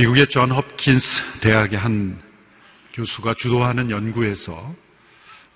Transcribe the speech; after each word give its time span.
미국의 0.00 0.28
존 0.28 0.50
홉킨스 0.50 1.40
대학의 1.40 1.78
한 1.78 2.18
교수가 2.94 3.34
주도하는 3.34 3.90
연구에서 3.90 4.74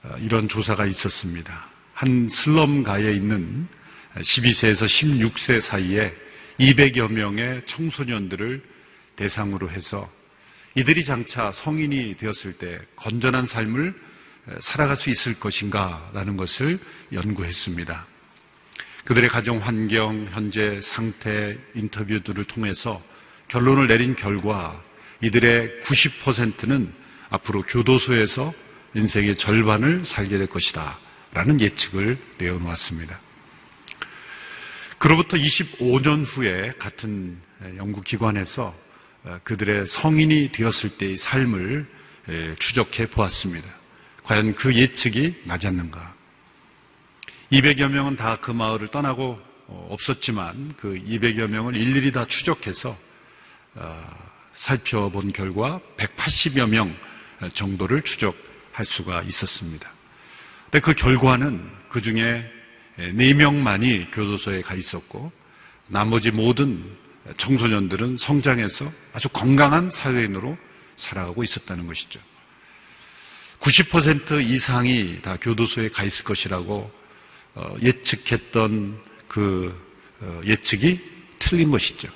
어, 0.02 0.16
이런 0.20 0.50
조사가 0.50 0.84
있었습니다. 0.84 1.66
한 1.94 2.28
슬럼가에 2.28 3.12
있는 3.12 3.66
12세에서 4.16 4.84
16세 4.84 5.62
사이에 5.62 6.14
200여 6.60 7.10
명의 7.10 7.62
청소년들을 7.64 8.62
대상으로 9.16 9.70
해서 9.70 10.06
이들이 10.74 11.04
장차 11.04 11.50
성인이 11.50 12.16
되었을 12.18 12.52
때 12.52 12.78
건전한 12.96 13.46
삶을 13.46 13.94
살아갈 14.58 14.96
수 14.96 15.10
있을 15.10 15.38
것인가라는 15.40 16.36
것을 16.36 16.78
연구했습니다. 17.12 18.06
그들의 19.04 19.28
가정 19.28 19.58
환경, 19.58 20.26
현재 20.30 20.80
상태, 20.82 21.58
인터뷰들을 21.74 22.44
통해서 22.44 23.02
결론을 23.48 23.86
내린 23.86 24.16
결과 24.16 24.82
이들의 25.20 25.80
90%는 25.82 26.92
앞으로 27.30 27.62
교도소에서 27.62 28.52
인생의 28.94 29.36
절반을 29.36 30.04
살게 30.04 30.38
될 30.38 30.46
것이다. 30.46 30.98
라는 31.32 31.60
예측을 31.60 32.16
내어놓았습니다. 32.38 33.18
그로부터 34.98 35.36
25년 35.36 36.24
후에 36.24 36.72
같은 36.78 37.38
연구기관에서 37.76 38.74
그들의 39.42 39.86
성인이 39.86 40.52
되었을 40.52 40.90
때의 40.96 41.16
삶을 41.16 41.86
추적해 42.58 43.06
보았습니다. 43.06 43.68
과연 44.24 44.54
그 44.54 44.74
예측이 44.74 45.42
맞았는가? 45.44 46.14
200여 47.52 47.88
명은 47.88 48.16
다 48.16 48.38
그 48.40 48.50
마을을 48.50 48.88
떠나고 48.88 49.38
어, 49.66 49.88
없었지만 49.90 50.74
그 50.76 50.94
200여 50.94 51.46
명을 51.46 51.76
일일이 51.76 52.10
다 52.10 52.26
추적해서 52.26 52.96
어, 53.74 54.04
살펴본 54.54 55.32
결과 55.32 55.80
180여 55.96 56.68
명 56.68 56.94
정도를 57.52 58.02
추적할 58.02 58.84
수가 58.84 59.22
있었습니다. 59.22 59.90
근데 60.64 60.80
그 60.80 60.94
결과는 60.94 61.70
그 61.88 62.00
중에 62.00 62.50
4명만이 62.98 64.10
교도소에 64.12 64.62
가 64.62 64.74
있었고 64.74 65.32
나머지 65.86 66.30
모든 66.30 66.84
청소년들은 67.36 68.16
성장해서 68.16 68.90
아주 69.12 69.28
건강한 69.30 69.90
사회인으로 69.90 70.56
살아가고 70.96 71.42
있었다는 71.42 71.86
것이죠. 71.86 72.20
90% 73.64 74.44
이상이 74.46 75.22
다 75.22 75.38
교도소에 75.40 75.88
가 75.88 76.04
있을 76.04 76.26
것이라고 76.26 76.92
어, 77.54 77.74
예측했던 77.80 79.00
그 79.26 79.74
어, 80.20 80.40
예측이 80.44 81.00
틀린 81.38 81.70
것이죠. 81.70 82.08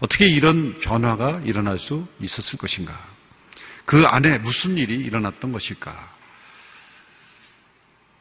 어떻게 0.00 0.26
이런 0.26 0.78
변화가 0.78 1.42
일어날 1.44 1.78
수 1.78 2.06
있었을 2.20 2.58
것인가? 2.58 2.98
그 3.84 4.06
안에 4.06 4.38
무슨 4.38 4.78
일이 4.78 4.94
일어났던 4.94 5.52
것일까? 5.52 6.16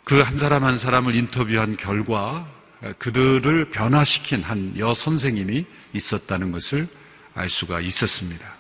그 0.04 0.22
한 0.24 0.38
사람 0.38 0.64
한 0.64 0.78
사람을 0.78 1.16
인터뷰한 1.16 1.78
결과 1.78 2.50
그들을 2.98 3.70
변화시킨 3.70 4.42
한 4.44 4.74
여 4.78 4.94
선생님이 4.94 5.66
있었다는 5.94 6.52
것을 6.52 6.88
알 7.34 7.50
수가 7.50 7.80
있었습니다. 7.82 8.56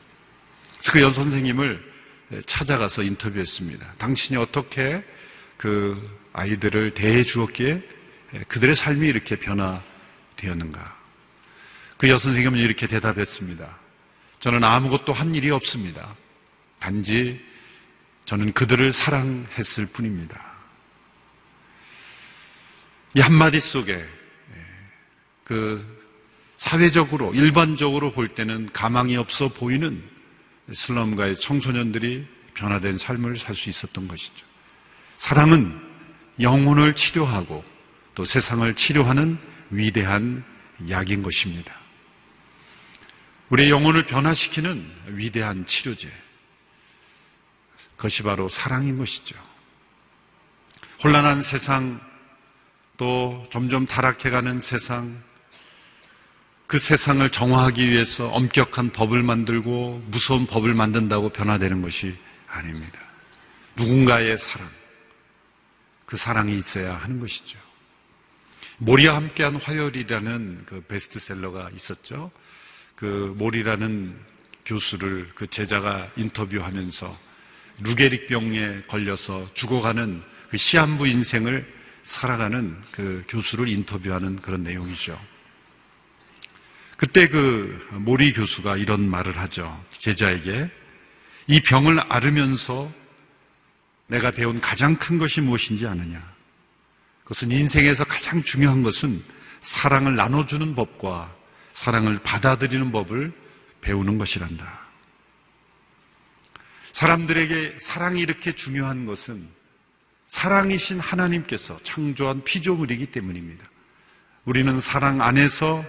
그래서 0.77 0.91
그 0.93 1.01
여 1.01 1.09
선생님을 1.11 1.96
찾아가서 2.45 3.03
인터뷰했습니다. 3.03 3.93
당신이 3.97 4.37
어떻게 4.37 5.03
그 5.55 6.19
아이들을 6.33 6.91
대해 6.91 7.23
주었기에 7.23 7.81
그들의 8.47 8.75
삶이 8.75 9.07
이렇게 9.07 9.37
변화되었는가? 9.37 10.97
그 11.97 12.09
여선생님은 12.09 12.59
이렇게 12.59 12.87
대답했습니다. 12.87 13.77
저는 14.39 14.63
아무것도 14.63 15.13
한 15.13 15.33
일이 15.33 15.49
없습니다. 15.49 16.15
단지 16.79 17.43
저는 18.25 18.53
그들을 18.53 18.91
사랑했을 18.91 19.87
뿐입니다. 19.87 20.45
이 23.15 23.19
한마디 23.19 23.59
속에 23.59 23.93
예, 23.93 24.65
그 25.43 25.97
사회적으로 26.57 27.33
일반적으로 27.33 28.11
볼 28.11 28.27
때는 28.27 28.69
가망이 28.73 29.15
없어 29.15 29.47
보이는 29.47 30.03
슬럼가의 30.71 31.35
청소년들이 31.35 32.27
변화된 32.53 32.97
삶을 32.97 33.37
살 33.37 33.55
수 33.55 33.69
있었던 33.69 34.07
것이죠. 34.07 34.45
사랑은 35.17 35.79
영혼을 36.39 36.93
치료하고 36.95 37.63
또 38.15 38.25
세상을 38.25 38.71
치료하는 38.73 39.37
위대한 39.69 40.43
약인 40.89 41.23
것입니다. 41.23 41.73
우리의 43.49 43.69
영혼을 43.69 44.05
변화시키는 44.05 44.85
위대한 45.07 45.65
치료제. 45.65 46.11
그것이 47.95 48.23
바로 48.23 48.49
사랑인 48.49 48.97
것이죠. 48.97 49.35
혼란한 51.03 51.41
세상, 51.41 51.99
또 52.97 53.43
점점 53.51 53.85
타락해가는 53.85 54.59
세상, 54.59 55.23
그 56.67 56.79
세상을 56.79 57.29
정화하기 57.29 57.89
위해서 57.89 58.27
엄격한 58.27 58.91
법을 58.91 59.23
만들고 59.23 60.03
무서운 60.07 60.45
법을 60.45 60.73
만든다고 60.73 61.29
변화되는 61.29 61.81
것이 61.81 62.13
아닙니다. 62.49 62.99
누군가의 63.77 64.37
사랑, 64.37 64.69
그 66.05 66.17
사랑이 66.17 66.57
있어야 66.57 66.95
하는 66.95 67.21
것이죠. 67.21 67.57
모리와 68.79 69.15
함께한 69.15 69.55
화요일이라는 69.55 70.63
그 70.65 70.81
베스트셀러가 70.81 71.69
있었죠. 71.73 72.31
그 72.95 73.33
몰이라는 73.37 74.19
교수를 74.65 75.29
그 75.35 75.47
제자가 75.47 76.11
인터뷰하면서 76.17 77.17
루게릭 77.79 78.27
병에 78.27 78.81
걸려서 78.87 79.49
죽어가는 79.53 80.21
그 80.49 80.57
시한부 80.57 81.07
인생을 81.07 81.65
살아가는 82.03 82.81
그 82.91 83.23
교수를 83.29 83.69
인터뷰하는 83.69 84.35
그런 84.37 84.63
내용이죠. 84.63 85.17
그때 86.97 87.27
그 87.27 87.87
모리 87.91 88.33
교수가 88.33 88.77
이런 88.77 89.07
말을 89.07 89.37
하죠. 89.37 89.85
제자에게 89.99 90.69
이 91.45 91.61
병을 91.61 91.99
앓으면서 92.11 92.91
내가 94.07 94.31
배운 94.31 94.59
가장 94.59 94.95
큰 94.95 95.19
것이 95.19 95.39
무엇인지 95.39 95.85
아느냐? 95.85 96.19
그것은 97.23 97.51
인생에서 97.51 98.03
가장 98.03 98.41
중요한 98.41 98.81
것은 98.81 99.23
사랑을 99.61 100.15
나눠주는 100.15 100.73
법과 100.75 101.33
사랑을 101.73 102.19
받아들이는 102.23 102.91
법을 102.91 103.31
배우는 103.81 104.17
것이란다. 104.17 104.87
사람들에게 106.93 107.77
사랑이 107.79 108.21
이렇게 108.21 108.55
중요한 108.55 109.05
것은 109.05 109.47
사랑이신 110.29 110.99
하나님께서 110.99 111.79
창조한 111.83 112.43
피조물이기 112.43 113.07
때문입니다. 113.07 113.65
우리는 114.45 114.79
사랑 114.79 115.21
안에서 115.21 115.85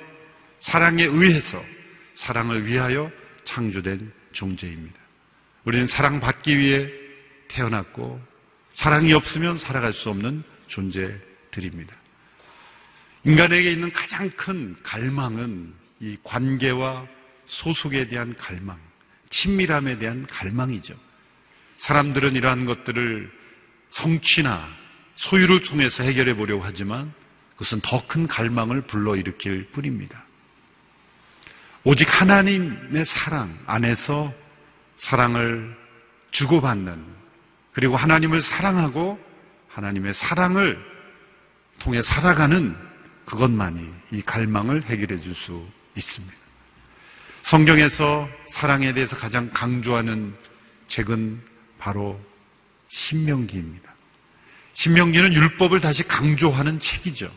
사랑에 0.61 1.05
의해서 1.05 1.65
사랑을 2.15 2.67
위하여 2.67 3.11
창조된 3.45 4.13
존재입니다. 4.33 4.99
우리는 5.65 5.87
사랑받기 5.87 6.59
위해 6.59 6.91
태어났고 7.49 8.21
사랑이 8.73 9.13
없으면 9.13 9.57
살아갈 9.57 9.93
수 9.93 10.11
없는 10.11 10.43
존재들입니다. 10.67 11.97
인간에게 13.25 13.73
있는 13.73 13.93
가장 13.93 14.31
큰 14.31 14.77
갈망은 14.83 15.75
이 16.01 16.17
관계와 16.23 17.07
소속에 17.47 18.09
대한 18.09 18.35
갈망, 18.37 18.79
친밀함에 19.31 19.99
대한 19.99 20.27
갈망이죠. 20.27 20.95
사람들은 21.79 22.37
이러한 22.37 22.65
것들을 22.67 23.31
성취나 23.91 24.69
소유를 25.17 25.62
통해서 25.62 26.03
해결해 26.05 26.35
보려고 26.35 26.62
하지만 26.62 27.12
그것은 27.53 27.81
더 27.82 28.06
큰 28.06 28.27
갈망을 28.29 28.82
불러일으킬 28.82 29.69
뿐입니다. 29.73 30.28
오직 31.90 32.20
하나님의 32.20 33.02
사랑 33.06 33.58
안에서 33.64 34.31
사랑을 34.99 35.75
주고받는 36.32 37.02
그리고 37.73 37.96
하나님을 37.96 38.43
사랑하고 38.43 39.19
하나님의 39.69 40.12
사랑을 40.12 40.79
통해 41.79 42.02
살아가는 42.02 42.76
그것만이 43.25 43.88
이 44.12 44.20
갈망을 44.20 44.82
해결해 44.82 45.17
줄 45.17 45.35
수 45.35 45.67
있습니다. 45.96 46.37
성경에서 47.40 48.29
사랑에 48.49 48.93
대해서 48.93 49.17
가장 49.17 49.49
강조하는 49.55 50.37
책은 50.88 51.41
바로 51.79 52.20
신명기입니다. 52.88 53.94
신명기는 54.75 55.32
율법을 55.32 55.81
다시 55.81 56.06
강조하는 56.06 56.81
책이죠. 56.81 57.32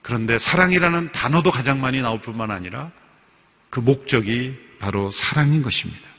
그런데 0.00 0.38
사랑이라는 0.38 1.10
단어도 1.10 1.50
가장 1.50 1.80
많이 1.80 2.00
나올 2.00 2.20
뿐만 2.20 2.52
아니라 2.52 2.92
그 3.70 3.80
목적이 3.80 4.58
바로 4.78 5.10
사랑인 5.10 5.62
것입니다. 5.62 6.10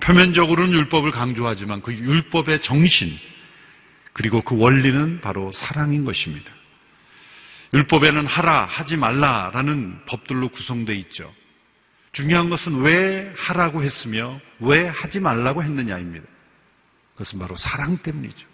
표면적으로는 0.00 0.72
율법을 0.72 1.10
강조하지만 1.10 1.82
그 1.82 1.92
율법의 1.92 2.62
정신, 2.62 3.10
그리고 4.12 4.40
그 4.42 4.56
원리는 4.56 5.20
바로 5.20 5.52
사랑인 5.52 6.04
것입니다. 6.04 6.50
율법에는 7.74 8.26
하라, 8.26 8.64
하지 8.64 8.96
말라라는 8.96 10.04
법들로 10.06 10.48
구성되어 10.48 10.94
있죠. 10.96 11.32
중요한 12.12 12.48
것은 12.48 12.80
왜 12.80 13.32
하라고 13.36 13.82
했으며 13.82 14.40
왜 14.60 14.86
하지 14.86 15.20
말라고 15.20 15.62
했느냐입니다. 15.62 16.26
그것은 17.12 17.38
바로 17.38 17.54
사랑 17.56 17.98
때문이죠. 17.98 18.46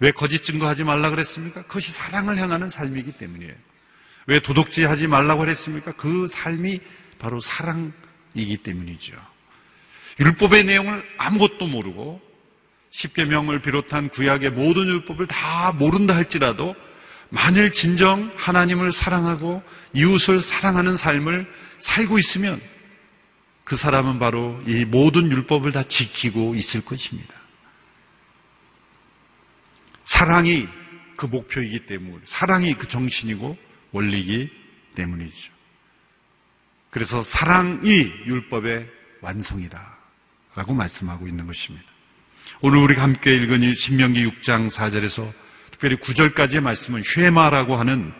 왜 0.00 0.10
거짓 0.12 0.44
증거하지 0.44 0.84
말라 0.84 1.10
그랬습니까? 1.10 1.62
그것이 1.62 1.92
사랑을 1.92 2.38
향하는 2.38 2.68
삶이기 2.68 3.12
때문이에요. 3.12 3.54
왜 4.26 4.40
도둑질 4.40 4.88
하지 4.88 5.06
말라고 5.06 5.40
그랬습니까? 5.40 5.92
그 5.92 6.26
삶이 6.26 6.80
바로 7.24 7.40
사랑이기 7.40 8.58
때문이죠. 8.62 9.14
율법의 10.20 10.64
내용을 10.64 11.02
아무것도 11.16 11.68
모르고 11.68 12.20
십계명을 12.90 13.62
비롯한 13.62 14.10
구약의 14.10 14.50
모든 14.50 14.86
율법을 14.86 15.26
다 15.26 15.72
모른다 15.72 16.14
할지라도 16.14 16.76
만일 17.30 17.72
진정 17.72 18.30
하나님을 18.36 18.92
사랑하고 18.92 19.62
이웃을 19.94 20.42
사랑하는 20.42 20.98
삶을 20.98 21.50
살고 21.78 22.18
있으면 22.18 22.60
그 23.64 23.74
사람은 23.74 24.18
바로 24.18 24.62
이 24.66 24.84
모든 24.84 25.32
율법을 25.32 25.72
다 25.72 25.82
지키고 25.82 26.54
있을 26.54 26.84
것입니다. 26.84 27.34
사랑이 30.04 30.68
그 31.16 31.24
목표이기 31.24 31.86
때문에, 31.86 32.20
사랑이 32.26 32.74
그 32.74 32.86
정신이고 32.86 33.56
원리이기 33.92 34.50
때문이죠. 34.94 35.53
그래서 36.94 37.22
사랑이 37.22 38.12
율법의 38.24 38.88
완성이다. 39.20 39.96
라고 40.54 40.74
말씀하고 40.74 41.26
있는 41.26 41.44
것입니다. 41.44 41.84
오늘 42.60 42.78
우리가 42.78 43.02
함께 43.02 43.34
읽은 43.34 43.64
이 43.64 43.74
신명기 43.74 44.24
6장 44.24 44.70
4절에서 44.70 45.28
특별히 45.72 45.96
9절까지의 45.96 46.60
말씀은 46.60 47.02
쉐마라고 47.04 47.74
하는 47.74 48.12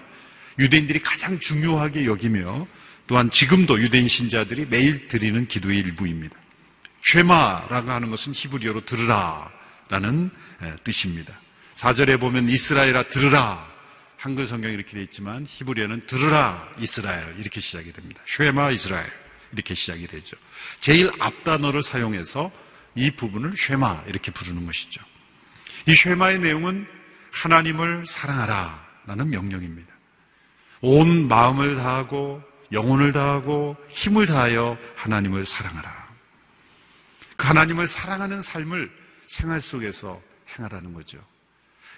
유대인들이 0.59 0.99
가장 0.99 1.39
중요하게 1.39 2.07
여기며 2.07 2.67
또한 3.07 3.31
지금도 3.31 3.81
유대인 3.81 4.09
신자들이 4.09 4.67
매일 4.69 5.07
드리는 5.07 5.47
기도의 5.47 5.79
일부입니다. 5.79 6.35
쉐마라고 7.01 7.93
하는 7.93 8.11
것은 8.11 8.33
히브리어로 8.35 8.81
들으라 8.81 9.53
라는 9.89 10.33
뜻입니다. 10.83 11.33
4절에 11.77 12.19
보면 12.19 12.49
이스라엘아 12.49 13.05
들으라 13.05 13.74
한글 14.25 14.47
성경이 14.47 14.73
이렇게 14.73 14.93
되어 14.93 15.03
있지만 15.03 15.45
히브리어는 15.47 16.07
들으라 16.07 16.73
이스라엘 16.79 17.39
이렇게 17.39 17.61
시작이 17.61 17.93
됩니다. 17.93 18.23
쉐마 18.25 18.71
이스라엘 18.71 19.05
이렇게 19.53 19.75
시작이 19.75 20.07
되죠. 20.07 20.39
제일 20.81 21.11
앞 21.19 21.45
단어를 21.45 21.83
사용해서 21.83 22.51
이 22.95 23.11
부분을 23.11 23.53
쉐마 23.55 24.05
이렇게 24.07 24.33
부르는 24.33 24.65
것이죠. 24.65 25.05
이 25.87 25.95
쉐마의 25.95 26.39
내용은 26.39 26.87
하나님을 27.33 28.07
사랑하라 28.07 28.83
라는 29.05 29.29
명령입니다. 29.29 29.93
온 30.81 31.29
마음을 31.29 31.77
다하고 31.77 32.43
영혼을 32.73 33.13
다하고 33.13 33.77
힘을 33.91 34.25
다하여 34.25 34.79
하나님을 34.97 35.45
사랑하라. 35.45 36.09
그 37.37 37.47
하나님을 37.47 37.87
사랑하는 37.87 38.41
삶을 38.41 38.91
생활 39.27 39.61
속에서 39.61 40.19
행하라는 40.57 40.95
거죠. 40.95 41.19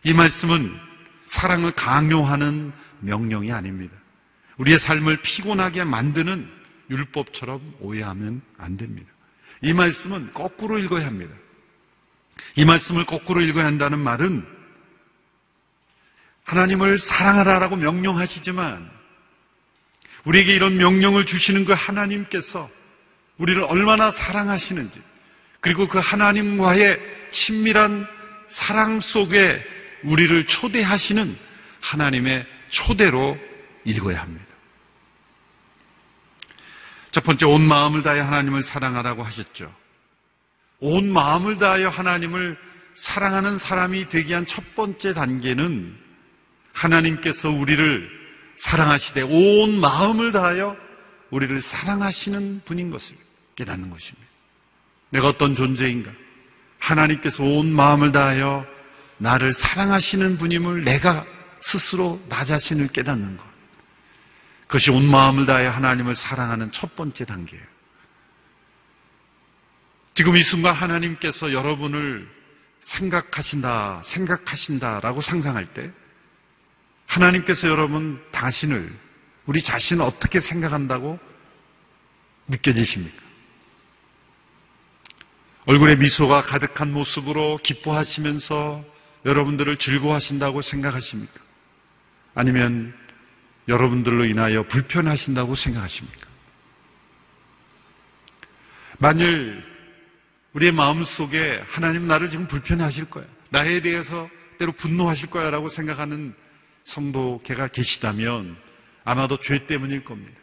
이 0.03 0.13
말씀은 0.13 0.96
사랑을 1.27 1.73
강요하는 1.73 2.73
명령이 3.01 3.53
아닙니다. 3.53 3.95
우리의 4.59 4.79
삶을 4.79 5.23
피곤하게 5.23 5.85
만드는 5.85 6.49
율법처럼 6.91 7.77
오해하면 7.81 8.43
안 8.59 8.77
됩니다. 8.77 9.11
이 9.61 9.73
말씀은 9.73 10.33
거꾸로 10.33 10.79
읽어야 10.79 11.07
합니다. 11.07 11.35
이 12.55 12.65
말씀을 12.65 13.05
거꾸로 13.05 13.41
읽어야 13.41 13.67
한다는 13.67 13.99
말은 13.99 14.47
하나님을 16.45 16.99
사랑하라라고 16.99 17.77
명령하시지만 17.77 18.91
우리에게 20.25 20.55
이런 20.55 20.77
명령을 20.77 21.27
주시는 21.27 21.65
그 21.65 21.73
하나님께서 21.73 22.71
우리를 23.39 23.63
얼마나 23.65 24.11
사랑하시는지 24.11 25.03
그리고 25.61 25.87
그 25.89 25.99
하나님과의 25.99 27.01
친밀한 27.31 28.07
사랑 28.49 29.01
속에 29.01 29.63
우리를 30.07 30.47
초대하시는 30.47 31.37
하나님의 31.81 32.47
초대로 32.69 33.39
읽어야 33.85 34.23
합니다. 34.23 34.47
첫 37.11 37.25
번째, 37.25 37.47
온 37.47 37.67
마음을 37.67 38.03
다해 38.03 38.21
하나님을 38.21 38.63
사랑하라고 38.63 39.23
하셨죠. 39.23 39.75
온 40.81 41.11
마음을 41.11 41.59
다하여 41.59 41.89
하나님을 41.89 42.59
사랑하는 42.95 43.59
사람이 43.59 44.09
되기 44.09 44.31
위한 44.31 44.47
첫 44.47 44.75
번째 44.75 45.15
단계는 45.15 45.97
하나님께서 46.73 47.51
우리를 47.51 48.11
사랑하시되 48.59 49.23
온 49.23 49.79
마음을 49.79 50.33
다하여 50.33 50.77
우리를 51.31 51.61
사랑하시는 51.61 52.63
분인 52.65 52.91
것을 52.91 53.17
깨닫는 53.55 53.91
것입니다. 53.91 54.27
내가 55.11 55.29
어떤 55.29 55.55
존재인가? 55.55 56.11
하나님께서 56.79 57.43
온 57.43 57.73
마음을 57.73 58.13
다하여 58.13 58.67
나를 59.19 59.53
사랑하시는 59.53 60.39
분임을 60.39 60.85
내가 60.85 61.25
스스로 61.61 62.21
나 62.29 62.45
자신을 62.45 62.89
깨닫는 62.89 63.37
것. 63.37 63.45
그것이 64.67 64.91
온 64.91 65.09
마음을 65.09 65.47
다해 65.47 65.67
하나님을 65.67 66.15
사랑하는 66.15 66.73
첫 66.73 66.97
번째 66.97 67.25
단계예요. 67.25 67.65
지금 70.15 70.37
이 70.37 70.43
순간 70.43 70.75
하나님께서 70.75 71.53
여러분을 71.53 72.29
생각하신다, 72.81 74.03
생각하신다라고 74.05 75.21
상상할 75.21 75.73
때 75.73 75.91
하나님께서 77.07 77.69
여러분 77.69 78.23
당신을 78.33 78.93
우리 79.47 79.61
자신을 79.61 80.03
어떻게 80.05 80.41
생각한다고 80.41 81.19
느껴지십니까? 82.49 83.25
얼굴에 85.67 85.97
미소가 85.97 86.43
가득한 86.43 86.93
모습으로 86.93 87.59
기뻐하시면서 87.63 88.85
여러분들을 89.27 89.77
즐거워하신다고 89.77 90.63
생각하십니까? 90.63 91.41
아니면 92.35 92.95
여러분들로 93.69 94.25
인하여 94.25 94.63
불편하신다고 94.69 95.55
생각하십니까? 95.55 96.29
만일 98.99 99.63
우리의 100.53 100.73
마음 100.73 101.05
속에 101.05 101.63
하나님 101.67 102.07
나를 102.07 102.31
지금 102.31 102.47
불편하실 102.47 103.11
거야. 103.11 103.27
나에 103.51 103.81
대해서 103.83 104.31
때로 104.59 104.73
분노하실 104.73 105.29
거야 105.29 105.51
라고 105.51 105.69
생각하는 105.69 106.35
성도계가 106.85 107.69
계시다면 107.69 108.57
아마도 109.05 109.39
죄 109.39 109.67
때문일 109.67 110.05
겁니다. 110.05 110.41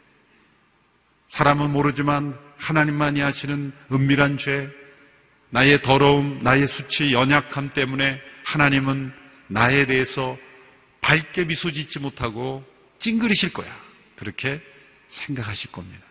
사람은 1.30 1.72
모르지만 1.72 2.38
하나님만이 2.58 3.22
하시는 3.22 3.72
은밀한 3.92 4.38
죄, 4.38 4.70
나의 5.50 5.82
더러움, 5.82 6.40
나의 6.44 6.68
수치, 6.68 7.14
연약함 7.14 7.72
때문에 7.74 8.22
하나님은 8.44 9.14
나에 9.48 9.86
대해서 9.86 10.38
밝게 11.02 11.46
미소 11.46 11.72
짓지 11.72 12.00
못하고 12.00 12.66
찡그리실 13.00 13.54
거야. 13.54 13.84
그렇게 14.16 14.62
생각하실 15.08 15.72
겁니다. 15.72 16.06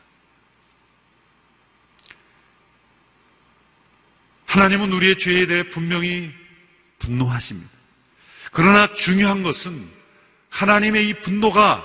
하나님은 4.46 4.92
우리의 4.92 5.16
죄에 5.18 5.46
대해 5.46 5.70
분명히 5.70 6.30
분노하십니다. 6.98 7.70
그러나 8.52 8.92
중요한 8.92 9.42
것은 9.42 9.90
하나님의 10.50 11.08
이 11.08 11.14
분노가 11.14 11.82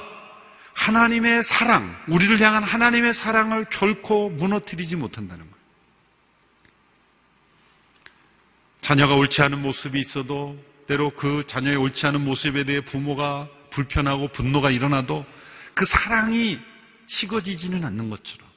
하나님의 0.73 1.41
사랑, 1.43 1.95
우리를 2.07 2.39
향한 2.41 2.63
하나님의 2.63 3.13
사랑을 3.13 3.65
결코 3.65 4.29
무너뜨리지 4.29 4.95
못한다는 4.95 5.49
거예요. 5.49 5.56
자녀가 8.87 9.15
옳지 9.15 9.41
않은 9.41 9.61
모습이 9.63 9.99
있어도 9.99 10.57
때로 10.87 11.09
그 11.09 11.43
자녀의 11.45 11.75
옳지 11.75 12.07
않은 12.07 12.23
모습에 12.23 12.63
대해 12.63 12.79
부모가 12.79 13.49
불편하고 13.69 14.29
분노가 14.29 14.71
일어나도 14.71 15.25
그 15.73 15.83
사랑이 15.83 16.57
식어지지는 17.05 17.83
않는 17.83 18.09
것처럼 18.09 18.47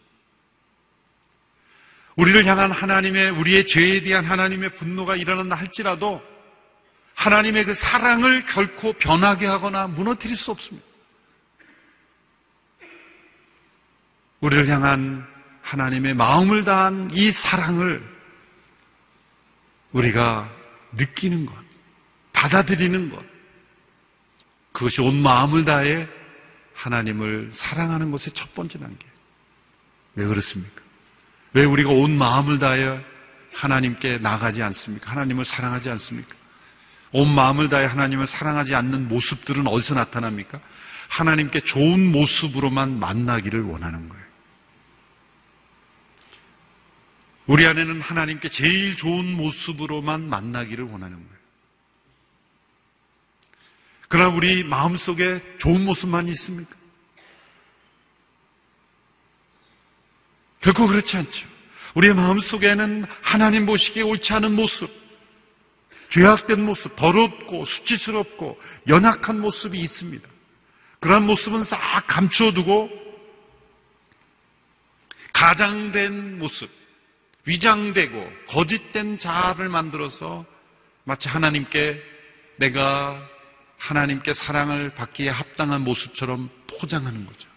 우리를 2.14 2.44
향한 2.46 2.70
하나님의 2.70 3.30
우리의 3.30 3.66
죄에 3.66 4.02
대한 4.02 4.24
하나님의 4.24 4.76
분노가 4.76 5.16
일어난다 5.16 5.56
할지라도 5.56 6.22
하나님의 7.16 7.64
그 7.64 7.74
사랑을 7.74 8.46
결코 8.46 8.92
변하게 8.92 9.46
하거나 9.46 9.88
무너뜨릴 9.88 10.36
수 10.36 10.52
없습니다. 10.52 10.86
우리를 14.38 14.68
향한 14.68 15.26
하나님의 15.62 16.14
마음을 16.14 16.62
다한 16.62 17.10
이 17.14 17.32
사랑을 17.32 18.09
우리가 19.92 20.50
느끼는 20.92 21.46
것, 21.46 21.54
받아들이는 22.32 23.10
것, 23.10 23.24
그것이 24.72 25.00
온 25.00 25.20
마음을 25.20 25.64
다해 25.64 26.08
하나님을 26.74 27.50
사랑하는 27.52 28.10
것의 28.10 28.32
첫 28.34 28.54
번째 28.54 28.78
단계. 28.78 29.06
왜 30.14 30.26
그렇습니까? 30.26 30.80
왜 31.52 31.64
우리가 31.64 31.90
온 31.90 32.16
마음을 32.16 32.58
다해 32.58 33.00
하나님께 33.52 34.18
나가지 34.18 34.62
않습니까? 34.62 35.10
하나님을 35.10 35.44
사랑하지 35.44 35.90
않습니까? 35.90 36.34
온 37.12 37.34
마음을 37.34 37.68
다해 37.68 37.86
하나님을 37.86 38.26
사랑하지 38.26 38.74
않는 38.74 39.08
모습들은 39.08 39.66
어디서 39.66 39.94
나타납니까? 39.94 40.60
하나님께 41.08 41.60
좋은 41.60 42.12
모습으로만 42.12 43.00
만나기를 43.00 43.62
원하는 43.62 44.08
거예요. 44.08 44.24
우리 47.50 47.66
안에는 47.66 48.00
하나님께 48.00 48.48
제일 48.48 48.96
좋은 48.96 49.24
모습으로만 49.36 50.28
만나기를 50.28 50.84
원하는 50.84 51.16
거예요. 51.16 51.40
그러나 54.06 54.36
우리 54.36 54.62
마음속에 54.62 55.40
좋은 55.58 55.84
모습만 55.84 56.28
있습니까? 56.28 56.72
결코 60.60 60.86
그렇지 60.86 61.16
않죠. 61.16 61.48
우리의 61.96 62.14
마음속에는 62.14 63.06
하나님 63.20 63.66
보시기에 63.66 64.04
옳지 64.04 64.32
않은 64.34 64.54
모습, 64.54 64.88
죄악된 66.08 66.64
모습, 66.64 66.94
더럽고 66.94 67.64
수치스럽고 67.64 68.60
연약한 68.86 69.40
모습이 69.40 69.76
있습니다. 69.76 70.28
그러한 71.00 71.26
모습은 71.26 71.64
싹 71.64 71.80
감추어두고 72.06 72.90
가장된 75.32 76.38
모습, 76.38 76.79
위장되고 77.46 78.32
거짓된 78.48 79.18
자아를 79.18 79.68
만들어서 79.68 80.44
마치 81.04 81.28
하나님께 81.28 82.02
내가 82.56 83.28
하나님께 83.78 84.34
사랑을 84.34 84.90
받기에 84.94 85.30
합당한 85.30 85.82
모습처럼 85.82 86.50
포장하는 86.66 87.26
거죠. 87.26 87.48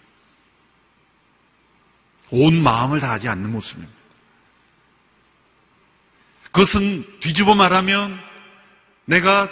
온 2.31 2.61
마음을 2.61 2.99
다하지 2.99 3.27
않는 3.27 3.51
모습입니다. 3.51 3.93
그것은 6.45 7.19
뒤집어 7.19 7.55
말하면 7.55 8.19
내가 9.05 9.49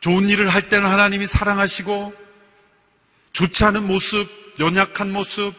좋은 0.00 0.28
일을 0.28 0.48
할 0.48 0.68
때는 0.68 0.88
하나님이 0.88 1.26
사랑하시고 1.26 2.12
좋지 3.32 3.64
않은 3.64 3.86
모습, 3.86 4.28
연약한 4.60 5.12
모습, 5.12 5.54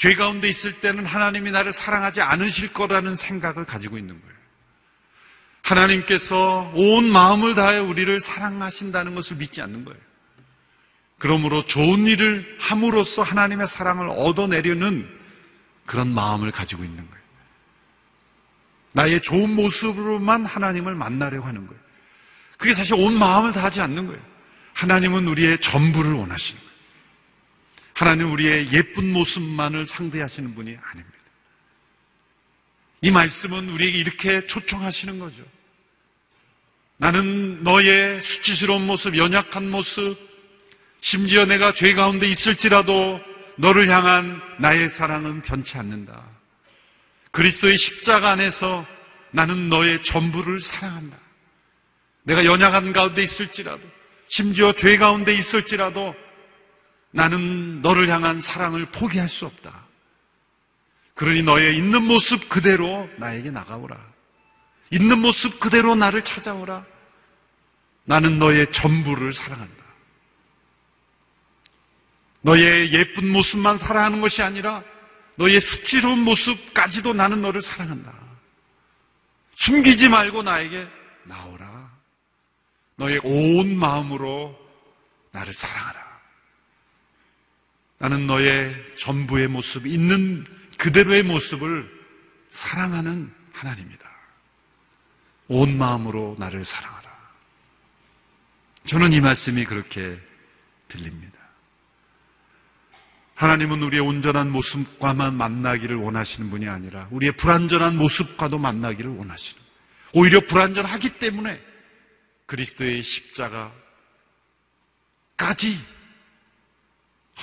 죄 0.00 0.14
가운데 0.14 0.48
있을 0.48 0.80
때는 0.80 1.04
하나님이 1.04 1.50
나를 1.50 1.74
사랑하지 1.74 2.22
않으실 2.22 2.72
거라는 2.72 3.16
생각을 3.16 3.66
가지고 3.66 3.98
있는 3.98 4.18
거예요. 4.18 4.36
하나님께서 5.60 6.72
온 6.74 7.04
마음을 7.04 7.54
다해 7.54 7.80
우리를 7.80 8.18
사랑하신다는 8.18 9.14
것을 9.14 9.36
믿지 9.36 9.60
않는 9.60 9.84
거예요. 9.84 10.00
그러므로 11.18 11.62
좋은 11.66 12.06
일을 12.06 12.56
함으로써 12.58 13.20
하나님의 13.20 13.68
사랑을 13.68 14.08
얻어내려는 14.08 15.06
그런 15.84 16.14
마음을 16.14 16.50
가지고 16.50 16.82
있는 16.82 17.06
거예요. 17.06 17.24
나의 18.92 19.20
좋은 19.20 19.54
모습으로만 19.54 20.46
하나님을 20.46 20.94
만나려고 20.94 21.46
하는 21.46 21.66
거예요. 21.66 21.80
그게 22.56 22.72
사실 22.72 22.94
온 22.94 23.18
마음을 23.18 23.52
다하지 23.52 23.82
않는 23.82 24.06
거예요. 24.06 24.22
하나님은 24.72 25.28
우리의 25.28 25.60
전부를 25.60 26.14
원하시는 26.14 26.58
거예요. 26.58 26.69
하나님 28.00 28.32
우리의 28.32 28.72
예쁜 28.72 29.12
모습만을 29.12 29.86
상대하시는 29.86 30.54
분이 30.54 30.74
아닙니다. 30.82 31.18
이 33.02 33.10
말씀은 33.10 33.68
우리에게 33.68 33.98
이렇게 33.98 34.46
초청하시는 34.46 35.18
거죠. 35.18 35.44
나는 36.96 37.62
너의 37.62 38.22
수치스러운 38.22 38.86
모습, 38.86 39.18
연약한 39.18 39.70
모습, 39.70 40.16
심지어 41.02 41.44
내가 41.44 41.74
죄 41.74 41.92
가운데 41.92 42.26
있을지라도 42.26 43.20
너를 43.56 43.90
향한 43.90 44.40
나의 44.58 44.88
사랑은 44.88 45.42
변치 45.42 45.76
않는다. 45.76 46.26
그리스도의 47.32 47.76
십자가 47.76 48.30
안에서 48.30 48.86
나는 49.30 49.68
너의 49.68 50.02
전부를 50.02 50.58
사랑한다. 50.58 51.18
내가 52.22 52.46
연약한 52.46 52.94
가운데 52.94 53.22
있을지라도, 53.22 53.82
심지어 54.26 54.72
죄 54.72 54.96
가운데 54.96 55.34
있을지라도 55.34 56.14
나는 57.10 57.82
너를 57.82 58.08
향한 58.08 58.40
사랑을 58.40 58.86
포기할 58.86 59.28
수 59.28 59.46
없다. 59.46 59.84
그러니 61.14 61.42
너의 61.42 61.76
있는 61.76 62.02
모습 62.02 62.48
그대로 62.48 63.08
나에게 63.18 63.50
나가오라. 63.50 63.98
있는 64.90 65.18
모습 65.20 65.60
그대로 65.60 65.94
나를 65.94 66.22
찾아오라. 66.24 66.84
나는 68.04 68.38
너의 68.38 68.70
전부를 68.72 69.32
사랑한다. 69.32 69.84
너의 72.42 72.92
예쁜 72.92 73.30
모습만 73.30 73.76
사랑하는 73.76 74.20
것이 74.20 74.42
아니라 74.42 74.82
너의 75.34 75.60
수치로운 75.60 76.20
모습까지도 76.20 77.12
나는 77.12 77.42
너를 77.42 77.60
사랑한다. 77.60 78.12
숨기지 79.54 80.08
말고 80.08 80.42
나에게 80.42 80.88
나오라. 81.24 81.90
너의 82.96 83.20
온 83.24 83.76
마음으로 83.76 84.58
나를 85.32 85.52
사랑하라. 85.52 86.09
나는 88.00 88.26
너의 88.26 88.74
전부의 88.96 89.48
모습, 89.48 89.86
있는 89.86 90.42
그대로의 90.78 91.22
모습을 91.22 91.86
사랑하는 92.48 93.30
하나님이다. 93.52 94.10
온 95.48 95.76
마음으로 95.76 96.34
나를 96.38 96.64
사랑하라. 96.64 97.10
저는 98.86 99.12
이 99.12 99.20
말씀이 99.20 99.66
그렇게 99.66 100.18
들립니다. 100.88 101.38
하나님은 103.34 103.82
우리의 103.82 104.02
온전한 104.02 104.50
모습과만 104.50 105.34
만나기를 105.34 105.96
원하시는 105.96 106.48
분이 106.48 106.68
아니라 106.68 107.06
우리의 107.10 107.32
불완전한 107.32 107.98
모습과도 107.98 108.58
만나기를 108.58 109.10
원하시는 109.10 109.62
오히려 110.14 110.40
불완전하기 110.40 111.18
때문에 111.18 111.62
그리스도의 112.46 113.02
십자가까지 113.02 113.74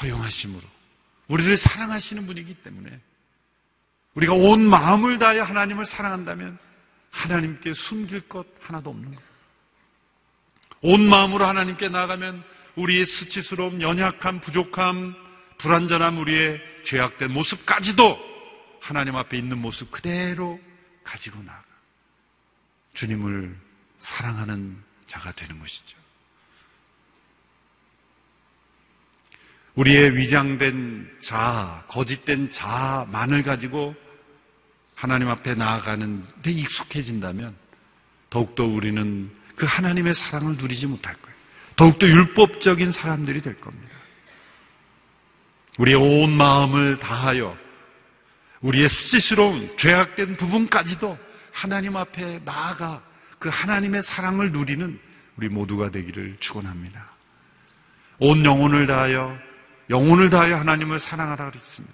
허용하심으로 0.01 0.63
우리를 1.27 1.57
사랑하시는 1.57 2.25
분이기 2.25 2.55
때문에 2.55 2.99
우리가 4.13 4.33
온 4.33 4.67
마음을 4.67 5.19
다해 5.19 5.39
하나님을 5.39 5.85
사랑한다면 5.85 6.57
하나님께 7.11 7.73
숨길 7.73 8.21
것 8.21 8.47
하나도 8.61 8.89
없는 8.89 9.13
거예요. 9.13 9.27
온 10.81 11.07
마음으로 11.09 11.45
하나님께 11.45 11.89
나아가면 11.89 12.43
우리의 12.75 13.05
수치스러움, 13.05 13.81
연약함, 13.81 14.39
부족함, 14.41 15.15
불완전함, 15.57 16.19
우리의 16.19 16.61
죄악된 16.85 17.31
모습까지도 17.33 18.19
하나님 18.79 19.15
앞에 19.15 19.37
있는 19.37 19.57
모습 19.57 19.91
그대로 19.91 20.59
가지고 21.03 21.41
나아가 21.43 21.65
주님을 22.93 23.55
사랑하는 23.97 24.81
자가 25.07 25.31
되는 25.31 25.59
것이죠. 25.59 25.97
우리의 29.77 30.15
위장된 30.15 31.17
자아, 31.21 31.83
거짓된 31.87 32.49
자아만을 32.51 33.43
가지고 33.43 33.95
하나님 34.95 35.29
앞에 35.29 35.53
나아가는 35.53 36.25
데 36.41 36.51
익숙해진다면 36.51 37.55
더욱더 38.31 38.65
우리는 38.65 39.29
그 39.55 39.67
하나님의 39.67 40.15
사랑을 40.15 40.55
누리지 40.57 40.87
못할 40.87 41.13
거예요. 41.21 41.37
더욱더 41.75 42.07
율법적인 42.07 42.91
사람들이 42.91 43.41
될 43.41 43.55
겁니다. 43.59 43.95
우리의 45.77 45.95
온 45.95 46.31
마음을 46.31 46.97
다하여 46.97 47.55
우리의 48.61 48.89
수치스러운 48.89 49.77
죄악된 49.77 50.37
부분까지도 50.37 51.15
하나님 51.53 51.95
앞에 51.95 52.41
나아가 52.43 53.03
그 53.37 53.49
하나님의 53.49 54.01
사랑을 54.01 54.51
누리는 54.51 54.99
우리 55.35 55.49
모두가 55.49 55.91
되기를 55.91 56.37
축원합니다. 56.39 57.13
온 58.17 58.43
영혼을 58.43 58.87
다하여 58.87 59.46
영혼을 59.89 60.29
다하여 60.29 60.57
하나님을 60.57 60.99
사랑하라 60.99 61.49
그랬습니다. 61.49 61.93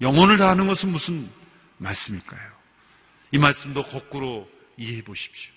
영혼을 0.00 0.36
다하는 0.36 0.66
것은 0.66 0.90
무슨 0.90 1.30
말씀일까요? 1.78 2.58
이 3.32 3.38
말씀도 3.38 3.84
거꾸로 3.84 4.48
이해해 4.76 5.02
보십시오. 5.02 5.52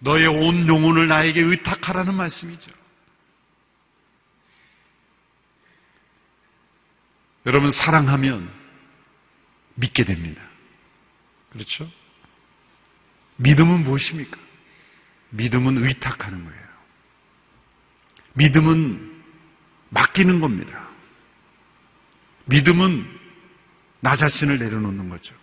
너의 0.00 0.26
온 0.26 0.66
영혼을 0.66 1.08
나에게 1.08 1.40
의탁하라는 1.40 2.14
말씀이죠. 2.14 2.70
여러분, 7.46 7.70
사랑하면 7.70 8.50
믿게 9.74 10.04
됩니다. 10.04 10.42
그렇죠? 11.50 11.90
믿음은 13.36 13.84
무엇입니까? 13.84 14.38
믿음은 15.30 15.84
의탁하는 15.84 16.44
거예요. 16.44 16.68
믿음은 18.34 19.22
맡기는 19.88 20.40
겁니다. 20.40 20.89
믿음은 22.50 23.18
나 24.00 24.16
자신을 24.16 24.58
내려놓는 24.58 25.08
거죠. 25.08 25.34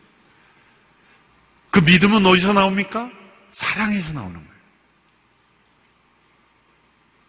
그 1.71 1.79
믿음은 1.79 2.25
어디서 2.25 2.53
나옵니까? 2.53 3.09
사랑에서 3.51 4.13
나오는 4.13 4.33
거예요. 4.33 4.57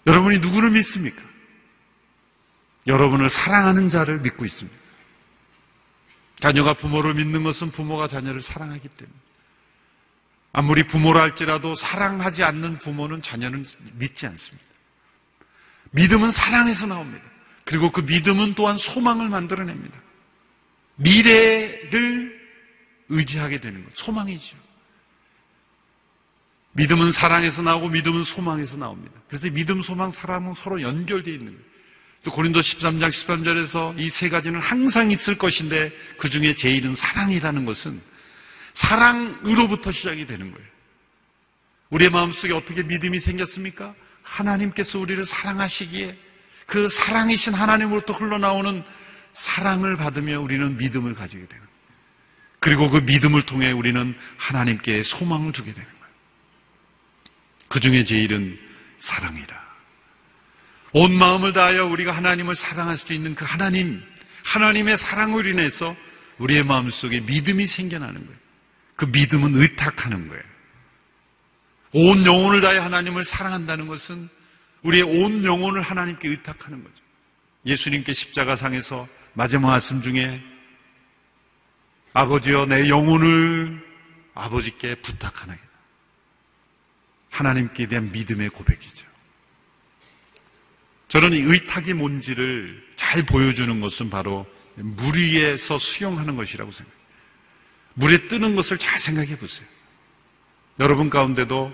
여러분이 0.07 0.39
누구를 0.39 0.71
믿습니까? 0.71 1.23
여러분을 2.87 3.29
사랑하는 3.29 3.89
자를 3.89 4.21
믿고 4.21 4.45
있습니다. 4.45 4.77
자녀가 6.39 6.73
부모를 6.73 7.15
믿는 7.15 7.43
것은 7.43 7.71
부모가 7.71 8.07
자녀를 8.07 8.41
사랑하기 8.41 8.89
때문에. 8.89 9.17
아무리 10.53 10.87
부모라 10.87 11.21
할지라도 11.21 11.75
사랑하지 11.75 12.43
않는 12.43 12.79
부모는 12.79 13.23
자녀는 13.23 13.65
믿지 13.95 14.27
않습니다. 14.27 14.67
믿음은 15.91 16.31
사랑에서 16.31 16.87
나옵니다. 16.87 17.28
그리고 17.69 17.93
그 17.93 18.01
믿음은 18.01 18.55
또한 18.55 18.79
소망을 18.79 19.29
만들어냅니다. 19.29 19.95
미래를 20.97 22.41
의지하게 23.11 23.61
되는 23.61 23.85
것, 23.85 23.95
소망이죠. 23.95 24.57
믿음은 26.73 27.13
사랑에서 27.13 27.61
나오고 27.61 27.91
믿음은 27.91 28.25
소망에서 28.25 28.79
나옵니다. 28.79 29.21
그래서 29.29 29.51
믿음, 29.51 29.83
소망, 29.83 30.11
사랑은 30.11 30.55
서로 30.55 30.81
연결되어 30.81 31.35
있는 31.35 31.53
거예요. 31.53 31.69
고린도 32.31 32.61
13장 32.61 33.09
13절에서 33.11 33.99
이 33.99 34.09
세 34.09 34.31
가지는 34.31 34.61
항상 34.61 35.11
있을 35.11 35.37
것인데 35.37 35.93
그 36.17 36.31
중에 36.31 36.55
제일은 36.55 36.95
사랑이라는 36.95 37.67
것은 37.67 38.01
사랑으로부터 38.73 39.93
시작이 39.93 40.27
되는 40.27 40.53
거예요. 40.53 40.69
우리의 41.91 42.09
마음속에 42.09 42.55
어떻게 42.55 42.83
믿음이 42.83 43.21
생겼습니까? 43.21 43.95
하나님께서 44.23 44.99
우리를 44.99 45.23
사랑하시기에 45.27 46.28
그 46.69 46.87
사랑이신 46.87 47.55
하나님으로부터 47.55 48.13
흘러나오는 48.13 48.85
사랑을 49.33 49.97
받으며 49.97 50.39
우리는 50.39 50.77
믿음을 50.77 51.15
가지게 51.15 51.47
되는 51.47 51.65
거예요. 51.65 51.79
그리고 52.61 52.91
그 52.91 52.99
믿음을 52.99 53.41
통해 53.47 53.73
우리는 53.73 54.15
하나님께 54.37 55.03
소망을 55.03 55.53
두게 55.53 55.73
되는 55.73 55.89
거예요. 55.89 56.15
그 57.71 57.81
중에 57.81 58.05
제일은 58.05 58.59
사랑이라. 58.99 59.67
온 60.93 61.15
마음을 61.15 61.55
다하여 61.55 61.87
우리가 61.87 62.13
하나님을 62.13 62.55
사랑할 62.55 62.99
수 62.99 63.15
있는 63.15 63.35
그 63.35 63.47
하나님, 63.47 64.03
하나님의 64.45 64.99
사랑으로 64.99 65.49
인해서 65.49 65.97
우리의 66.37 66.65
마음속에 66.65 67.21
믿음이 67.21 67.67
생겨나는 67.67 68.27
거예요. 68.27 68.39
그 68.95 69.07
믿음은 69.07 69.55
의탁하는 69.55 70.29
거예요. 70.29 70.43
온 71.93 72.27
영혼을 72.27 72.61
다해 72.61 72.77
하나님을 72.77 73.25
사랑한다는 73.25 73.87
것은 73.87 74.29
우리의 74.83 75.03
온 75.03 75.45
영혼을 75.45 75.83
하나님께 75.83 76.29
의탁하는 76.29 76.83
거죠. 76.83 76.97
예수님께 77.67 78.13
십자가상에서 78.13 79.09
마지막 79.35 79.69
말씀 79.69 80.01
중에 80.01 80.43
아버지여 82.13 82.67
내 82.67 82.89
영혼을 82.89 83.85
아버지께 84.35 84.97
부탁하나이다. 84.97 85.65
하나님께 87.31 87.87
대한 87.87 88.11
믿음의 88.13 88.51
고백이죠. 88.51 89.07
저는 91.09 91.33
이 91.33 91.41
의탁이 91.41 91.95
뭔지를 91.95 92.87
잘 92.97 93.25
보여주는 93.25 93.81
것은 93.81 94.11
바로 94.11 94.47
물 94.75 95.17
위에서 95.17 95.79
수영하는 95.79 96.37
것이라고 96.37 96.71
생각해요. 96.71 96.99
물에 97.95 98.29
뜨는 98.29 98.55
것을 98.55 98.79
잘 98.79 98.99
생각해 98.99 99.39
보세요. 99.39 99.67
여러분 100.79 101.11
가운데도 101.11 101.73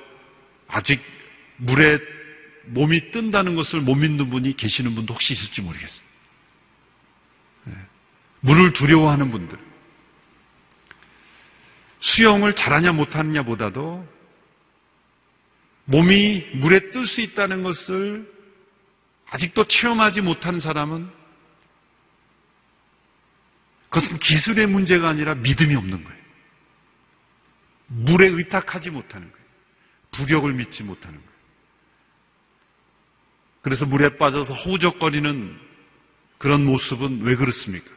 아직 0.69 1.03
물에 1.57 1.99
몸이 2.67 3.11
뜬다는 3.11 3.55
것을 3.55 3.81
못 3.81 3.95
믿는 3.95 4.31
분이 4.31 4.57
계시는 4.57 4.95
분도 4.95 5.15
혹시 5.15 5.33
있을지 5.33 5.63
모르겠어요. 5.63 6.07
네. 7.65 7.75
물을 8.41 8.73
두려워하는 8.73 9.31
분들. 9.31 9.59
수영을 12.01 12.55
잘하냐 12.55 12.93
못하느냐 12.93 13.43
보다도 13.43 14.07
몸이 15.87 16.47
물에 16.57 16.91
뜰 16.91 17.07
수 17.07 17.21
있다는 17.21 17.63
것을 17.63 18.31
아직도 19.31 19.65
체험하지 19.65 20.21
못한 20.21 20.61
사람은 20.61 21.11
그것은 23.89 24.19
기술의 24.19 24.67
문제가 24.67 25.09
아니라 25.09 25.35
믿음이 25.35 25.75
없는 25.77 26.05
거예요. 26.05 26.21
물에 27.87 28.27
의탁하지 28.27 28.91
못하는 28.91 29.31
거예요. 29.31 29.47
부력을 30.11 30.53
믿지 30.53 30.83
못하는 30.83 31.17
거예요. 31.17 31.34
그래서 33.65 33.87
물에 33.87 34.19
빠져서 34.19 34.53
허우적거리는 34.53 35.59
그런 36.37 36.67
모습은 36.67 37.23
왜 37.23 37.35
그렇습니까? 37.35 37.91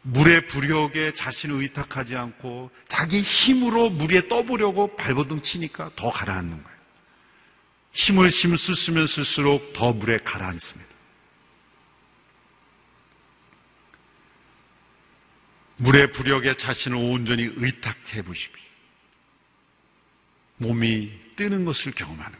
물의 0.00 0.46
부력에 0.46 1.12
자신을 1.12 1.56
의탁하지 1.56 2.16
않고 2.16 2.70
자기 2.86 3.20
힘으로 3.20 3.90
물에 3.90 4.26
떠보려고 4.28 4.96
발버둥 4.96 5.42
치니까 5.42 5.90
더 5.96 6.10
가라앉는 6.10 6.62
거예요. 6.62 6.78
힘을 7.92 8.30
힘을 8.30 8.56
쓰면 8.56 9.06
쓸수록 9.06 9.74
더 9.74 9.92
물에 9.92 10.16
가라앉습니다. 10.24 10.90
물의 15.76 16.12
부력에 16.12 16.54
자신을 16.54 16.96
온전히 16.96 17.52
의탁해 17.54 18.22
보십시오. 18.22 18.64
몸이 20.56 21.12
뜨는 21.36 21.66
것을 21.66 21.92
경험하는. 21.92 22.39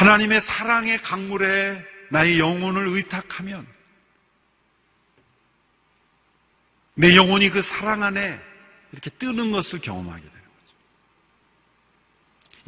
하나님의 0.00 0.40
사랑의 0.40 0.96
강물에 0.96 1.84
나의 2.08 2.38
영혼을 2.38 2.86
의탁하면 2.86 3.66
내 6.94 7.14
영혼이 7.14 7.50
그 7.50 7.60
사랑 7.60 8.02
안에 8.02 8.40
이렇게 8.92 9.10
뜨는 9.10 9.52
것을 9.52 9.80
경험하게 9.80 10.22
되는 10.22 10.32
거죠. 10.32 10.74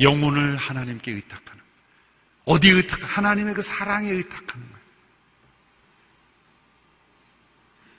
영혼을 0.00 0.56
하나님께 0.58 1.10
의탁하는. 1.10 1.62
어디 2.44 2.68
의탁? 2.68 3.00
하나님의 3.02 3.54
그 3.54 3.62
사랑에 3.62 4.10
의탁하는 4.10 4.66
거예요. 4.66 4.82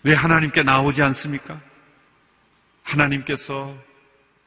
왜 0.03 0.13
하나님께 0.13 0.61
나오지 0.61 1.01
않습니까? 1.01 1.59
하나님께서 2.83 3.75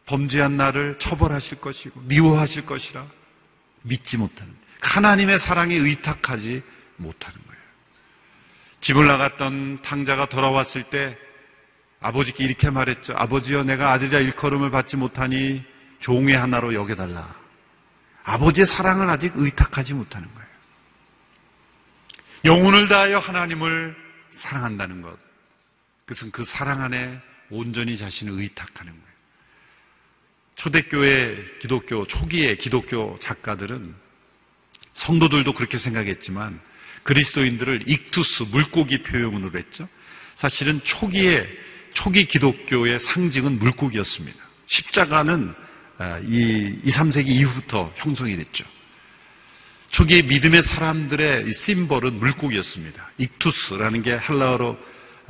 범죄한 0.05 0.57
나를 0.57 1.01
처벌하실 1.01 1.61
것이고 1.61 2.03
미워하실 2.03 2.67
것이라 2.67 3.05
믿지 3.83 4.17
못하는 4.17 4.66
하나님의 4.87 5.39
사랑에 5.39 5.75
의탁하지 5.75 6.63
못하는 6.97 7.39
거예요. 7.47 7.61
집을 8.81 9.07
나갔던 9.07 9.83
탕자가 9.83 10.27
돌아왔을 10.27 10.85
때 10.85 11.19
아버지께 12.01 12.45
이렇게 12.45 12.71
말했죠. 12.71 13.15
아버지여 13.17 13.65
내가 13.65 13.93
아들이라 13.93 14.21
일컬음을 14.21 14.71
받지 14.71 14.97
못하니 14.97 15.65
종의 15.99 16.37
하나로 16.37 16.75
여겨달라. 16.75 17.35
아버지의 18.23 18.67
사랑을 18.67 19.11
아직 19.11 19.33
의탁하지 19.35 19.95
못하는 19.95 20.33
거예요. 20.35 20.47
영혼을 22.45 22.89
다하여 22.89 23.19
하나님을 23.19 23.97
사랑한다는 24.31 25.03
것. 25.03 25.19
그것은 26.05 26.31
그 26.31 26.45
사랑 26.45 26.81
안에 26.81 27.21
온전히 27.51 27.97
자신을 27.97 28.39
의탁하는 28.41 28.93
거예요. 28.93 29.07
초대교회 30.55 31.59
기독교, 31.61 32.07
초기의 32.07 32.57
기독교 32.59 33.17
작가들은 33.19 34.06
성도들도 34.97 35.53
그렇게 35.53 35.79
생각했지만 35.79 36.59
그리스도인들을 37.03 37.85
익투스, 37.87 38.45
물고기 38.45 39.03
표현으로 39.03 39.57
했죠. 39.57 39.89
사실은 40.35 40.81
초기에, 40.83 41.47
초기 41.93 42.25
기독교의 42.25 42.99
상징은 42.99 43.59
물고기였습니다. 43.59 44.45
십자가는 44.67 45.55
아, 45.99 46.19
이 46.25 46.79
2, 46.85 46.89
3세기 46.89 47.29
이후부터 47.29 47.93
형성이 47.97 48.37
됐죠. 48.37 48.65
초기의 49.89 50.25
믿음의 50.25 50.63
사람들의 50.63 51.53
심벌은 51.53 52.19
물고기였습니다. 52.19 53.13
익투스라는 53.19 54.03
게 54.03 54.19
헬라어로 54.19 54.77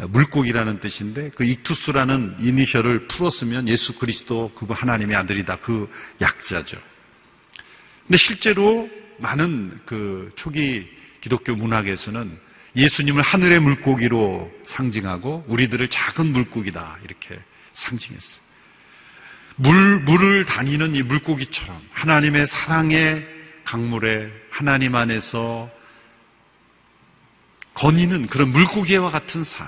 물고기라는 0.09 0.81
뜻인데 0.81 1.31
그 1.35 1.45
익투스라는 1.45 2.37
이니셜을 2.41 3.07
풀었으면 3.07 3.69
예수 3.69 3.99
그리스도 3.99 4.51
그 4.55 4.67
하나님의 4.69 5.17
아들이다 5.17 5.57
그 5.57 5.89
약자죠. 6.21 6.79
근데 8.07 8.17
실제로 8.17 8.91
많은 9.19 9.81
그 9.85 10.31
초기 10.37 10.89
기독교 11.21 11.55
문학에서는 11.55 12.39
예수님을 12.77 13.23
하늘의 13.23 13.61
물고기로 13.61 14.53
상징하고 14.65 15.45
우리들을 15.49 15.89
작은 15.89 16.27
물고기다 16.27 16.99
이렇게 17.05 17.39
상징했어요. 17.73 18.45
물, 19.57 20.01
물을 20.01 20.45
다니는 20.45 20.95
이 20.95 21.03
물고기처럼 21.03 21.83
하나님의 21.91 22.47
사랑의 22.47 23.27
강물에 23.65 24.31
하나님 24.51 24.95
안에서 24.95 25.71
거니는 27.75 28.27
그런 28.27 28.51
물고기와 28.53 29.11
같은 29.11 29.43
삶. 29.43 29.67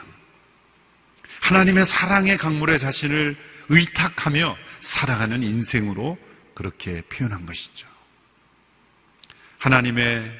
하나님의 1.40 1.86
사랑의 1.86 2.36
강물에 2.36 2.76
자신을 2.78 3.36
의탁하며 3.70 4.56
살아가는 4.80 5.42
인생으로 5.42 6.18
그렇게 6.54 7.02
표현한 7.02 7.46
것이죠. 7.46 7.87
하나님의 9.58 10.32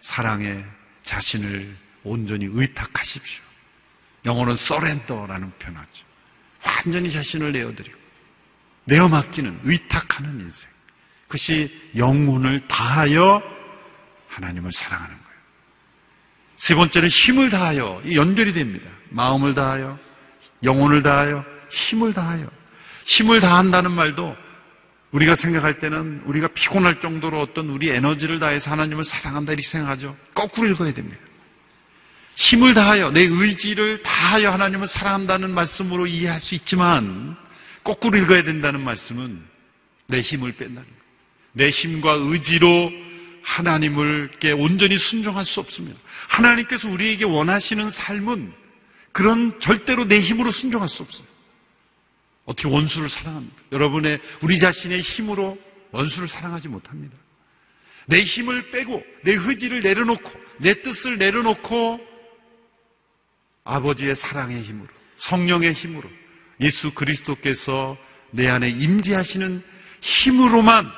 사랑에 0.00 0.64
자신을 1.02 1.76
온전히 2.04 2.48
의탁하십시오. 2.50 3.42
영어는 4.24 4.54
서렌더라는 4.54 5.50
표현하죠. 5.58 6.04
완전히 6.64 7.10
자신을 7.10 7.52
내어드리고 7.52 7.98
내어 8.84 9.08
맡기는 9.08 9.60
의탁하는 9.64 10.40
인생. 10.40 10.70
그것이 11.26 11.90
영혼을 11.96 12.66
다하여 12.66 13.42
하나님을 14.28 14.72
사랑하는 14.72 15.14
거예요. 15.14 15.30
세 16.56 16.74
번째는 16.74 17.08
힘을 17.08 17.50
다하여 17.50 18.02
연결이 18.14 18.52
됩니다. 18.52 18.90
마음을 19.10 19.54
다하여 19.54 19.98
영혼을 20.62 21.02
다하여 21.02 21.44
힘을 21.70 22.12
다하여. 22.12 22.50
힘을 23.06 23.40
다한다는 23.40 23.92
말도 23.92 24.36
우리가 25.12 25.34
생각할 25.34 25.78
때는 25.78 26.22
우리가 26.24 26.48
피곤할 26.48 27.00
정도로 27.00 27.40
어떤 27.40 27.68
우리 27.68 27.90
에너지를 27.90 28.38
다해서 28.38 28.70
하나님을 28.70 29.04
사랑한다 29.04 29.52
이렇게 29.52 29.66
생각하죠. 29.66 30.16
거꾸로 30.34 30.68
읽어야 30.68 30.92
됩니다. 30.94 31.18
힘을 32.36 32.74
다하여 32.74 33.10
내 33.10 33.22
의지를 33.22 34.02
다하여 34.02 34.50
하나님을 34.52 34.86
사랑한다는 34.86 35.50
말씀으로 35.50 36.06
이해할 36.06 36.40
수 36.40 36.54
있지만 36.54 37.36
거꾸로 37.82 38.18
읽어야 38.18 38.44
된다는 38.44 38.80
말씀은 38.82 39.42
내 40.06 40.20
힘을 40.20 40.52
뺀다는 40.52 40.82
거예요. 40.82 41.00
내 41.52 41.70
힘과 41.70 42.12
의지로 42.12 42.92
하나님을께 43.42 44.52
온전히 44.52 44.96
순종할 44.96 45.44
수 45.44 45.60
없습니다. 45.60 45.98
하나님께서 46.28 46.88
우리에게 46.88 47.24
원하시는 47.24 47.90
삶은 47.90 48.52
그런 49.12 49.58
절대로 49.58 50.06
내 50.06 50.20
힘으로 50.20 50.50
순종할 50.50 50.88
수 50.88 51.02
없어요. 51.02 51.26
어떻게 52.44 52.68
원수를 52.68 53.08
사랑합니까? 53.08 53.62
여러분의 53.72 54.20
우리 54.42 54.58
자신의 54.58 55.00
힘으로 55.00 55.58
원수를 55.92 56.28
사랑하지 56.28 56.68
못합니다. 56.68 57.16
내 58.06 58.22
힘을 58.22 58.70
빼고 58.70 59.02
내 59.22 59.32
의지를 59.32 59.80
내려놓고 59.80 60.30
내 60.58 60.82
뜻을 60.82 61.18
내려놓고 61.18 62.00
아버지의 63.64 64.16
사랑의 64.16 64.62
힘으로 64.62 64.88
성령의 65.18 65.74
힘으로 65.74 66.10
예수 66.60 66.92
그리스도께서 66.92 67.96
내 68.30 68.48
안에 68.48 68.68
임재하시는 68.68 69.62
힘으로만 70.00 70.90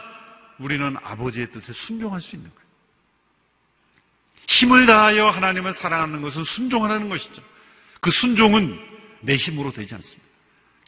우리는 0.59 0.97
아버지의 1.03 1.51
뜻에 1.51 1.73
순종할 1.73 2.21
수 2.21 2.37
있는 2.37 2.51
거예요. 2.51 2.63
힘을 4.47 4.87
다하여 4.87 5.29
하나님을 5.29 5.73
사랑하는 5.73 6.23
것은 6.23 6.45
순종하라는 6.45 7.09
것이죠. 7.09 7.43
그 8.01 8.11
순종은 8.11 8.79
내 9.21 9.37
힘으로 9.37 9.73
되지 9.73 9.95
않습니다. 9.95 10.32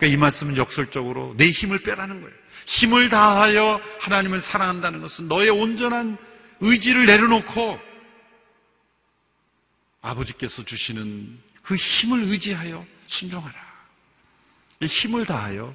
그러니까 0.05 0.07
이 0.07 0.17
말씀은 0.17 0.57
역설적으로 0.57 1.35
내 1.37 1.49
힘을 1.49 1.83
빼라는 1.83 2.21
거예요. 2.21 2.37
힘을 2.67 3.09
다하여 3.09 3.81
하나님을 4.01 4.41
사랑한다는 4.41 5.01
것은 5.01 5.29
너의 5.29 5.51
온전한 5.51 6.19
의지를 6.61 7.07
내려놓고 7.07 7.81
아버지께서 10.03 10.65
주시는 10.65 11.41
그 11.63 11.75
힘을 11.75 12.25
의지하여 12.25 12.85
순종하라. 13.07 13.55
이 14.81 14.87
힘을 14.87 15.25
다하여 15.25 15.75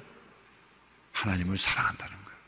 하나님을 1.12 1.56
사랑한다는 1.56 2.12
거예요. 2.12 2.38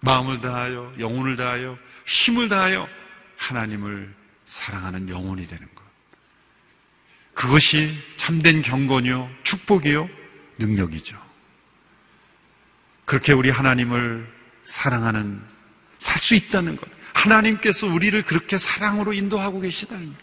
마음을 0.00 0.40
다하여, 0.40 0.92
영혼을 0.98 1.36
다하여, 1.36 1.78
힘을 2.06 2.48
다하여 2.48 2.88
하나님을 3.36 4.14
사랑하는 4.46 5.08
영혼이 5.08 5.46
되는 5.46 5.66
것. 5.74 5.84
그것이 7.34 7.94
참된 8.16 8.62
경건이요, 8.62 9.30
축복이요, 9.42 10.21
능력이죠. 10.58 11.20
그렇게 13.04 13.32
우리 13.32 13.50
하나님을 13.50 14.26
사랑하는, 14.64 15.42
살 15.98 16.18
수 16.18 16.34
있다는 16.34 16.76
것. 16.76 16.88
하나님께서 17.14 17.86
우리를 17.86 18.22
그렇게 18.22 18.58
사랑으로 18.58 19.12
인도하고 19.12 19.60
계시다는 19.60 20.08
것. 20.08 20.16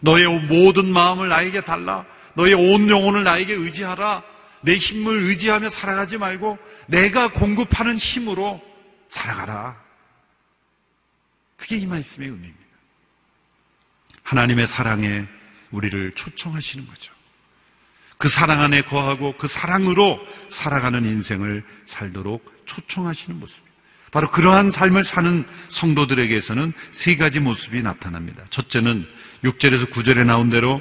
너의 0.00 0.26
모든 0.46 0.92
마음을 0.92 1.28
나에게 1.28 1.62
달라. 1.62 2.04
너의 2.34 2.54
온 2.54 2.90
영혼을 2.90 3.24
나에게 3.24 3.54
의지하라. 3.54 4.22
내 4.60 4.74
힘을 4.74 5.22
의지하며 5.22 5.68
살아가지 5.68 6.18
말고 6.18 6.58
내가 6.88 7.32
공급하는 7.32 7.96
힘으로 7.96 8.60
살아가라. 9.08 9.82
그게 11.56 11.76
이 11.76 11.86
말씀의 11.86 12.28
의미입니다. 12.28 12.64
하나님의 14.22 14.66
사랑에 14.66 15.26
우리를 15.70 16.12
초청하시는 16.12 16.86
거죠. 16.86 17.13
그 18.24 18.30
사랑 18.30 18.62
안에 18.62 18.80
거하고 18.80 19.34
그 19.36 19.46
사랑으로 19.46 20.18
살아가는 20.48 21.04
인생을 21.04 21.62
살도록 21.84 22.62
초청하시는 22.64 23.38
모습입니다. 23.38 23.76
바로 24.12 24.30
그러한 24.30 24.70
삶을 24.70 25.04
사는 25.04 25.44
성도들에게서는 25.68 26.72
세 26.90 27.16
가지 27.16 27.38
모습이 27.38 27.82
나타납니다. 27.82 28.42
첫째는 28.48 29.06
6절에서 29.42 29.90
9절에 29.90 30.24
나온 30.24 30.48
대로 30.48 30.80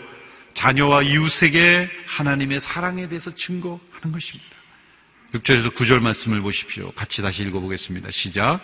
자녀와 0.53 1.01
이웃에게 1.03 1.89
하나님의 2.08 2.62
사랑에 2.62 3.10
대해서 3.10 3.36
증거하는 3.36 4.13
것입니다. 4.13 4.56
6절에서 5.34 5.75
9절 5.75 5.99
말씀을 5.99 6.39
보십시오. 6.39 6.93
같이 6.93 7.21
다시 7.21 7.43
읽어보겠습니다. 7.43 8.10
시작. 8.12 8.63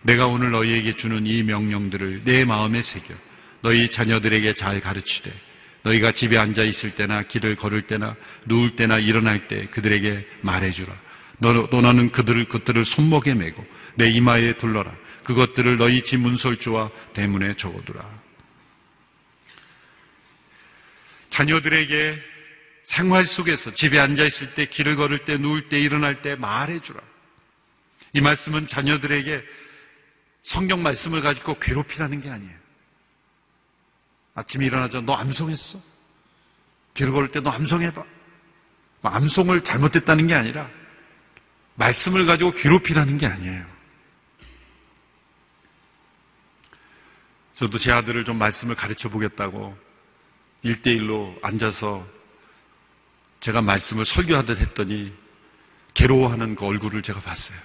내가 0.00 0.28
오늘 0.28 0.50
너희에게 0.52 0.94
주는 0.94 1.26
이 1.26 1.42
명령들을 1.42 2.22
내 2.24 2.46
마음에 2.46 2.80
새겨 2.80 3.12
너희 3.60 3.90
자녀들에게 3.90 4.54
잘 4.54 4.80
가르치되 4.80 5.30
너희가 5.82 6.12
집에 6.12 6.36
앉아 6.36 6.62
있을 6.64 6.94
때나 6.94 7.22
길을 7.22 7.56
걸을 7.56 7.82
때나 7.82 8.16
누울 8.44 8.76
때나 8.76 8.98
일어날 8.98 9.48
때 9.48 9.66
그들에게 9.66 10.26
말해주라. 10.42 10.94
너, 11.38 11.68
또 11.70 11.80
너는 11.80 12.10
그들을 12.10 12.46
그들을 12.46 12.84
손목에 12.84 13.34
메고 13.34 13.64
내 13.94 14.08
이마에 14.08 14.58
둘러라. 14.58 14.92
그것들을 15.24 15.76
너희 15.76 16.02
집 16.02 16.18
문설주와 16.18 16.90
대문에 17.12 17.54
적어두라. 17.54 18.04
자녀들에게 21.30 22.18
생활 22.82 23.24
속에서 23.26 23.74
집에 23.74 23.98
앉아 23.98 24.24
있을 24.24 24.54
때, 24.54 24.64
길을 24.64 24.96
걸을 24.96 25.18
때, 25.18 25.36
누울 25.36 25.68
때, 25.68 25.78
일어날 25.78 26.22
때 26.22 26.36
말해주라. 26.36 26.98
이 28.14 28.20
말씀은 28.22 28.66
자녀들에게 28.66 29.42
성경 30.42 30.82
말씀을 30.82 31.20
가지고 31.20 31.58
괴롭히라는 31.58 32.22
게 32.22 32.30
아니에요. 32.30 32.57
아침에 34.38 34.66
일어나자 34.66 35.00
너 35.00 35.14
암송했어? 35.14 35.80
길을 36.94 37.12
걸을 37.12 37.32
때 37.32 37.40
너 37.40 37.50
암송해봐. 37.50 38.04
뭐 39.00 39.12
암송을 39.12 39.64
잘못했다는 39.64 40.28
게 40.28 40.34
아니라 40.34 40.70
말씀을 41.74 42.24
가지고 42.24 42.52
괴롭히라는 42.52 43.18
게 43.18 43.26
아니에요. 43.26 43.66
저도 47.54 47.78
제 47.78 47.90
아들을 47.90 48.24
좀 48.24 48.38
말씀을 48.38 48.76
가르쳐 48.76 49.08
보겠다고 49.08 49.76
일대일로 50.62 51.36
앉아서 51.42 52.06
제가 53.40 53.60
말씀을 53.60 54.04
설교하듯 54.04 54.60
했더니 54.60 55.12
괴로워하는 55.94 56.54
그 56.54 56.64
얼굴을 56.64 57.02
제가 57.02 57.20
봤어요. 57.20 57.58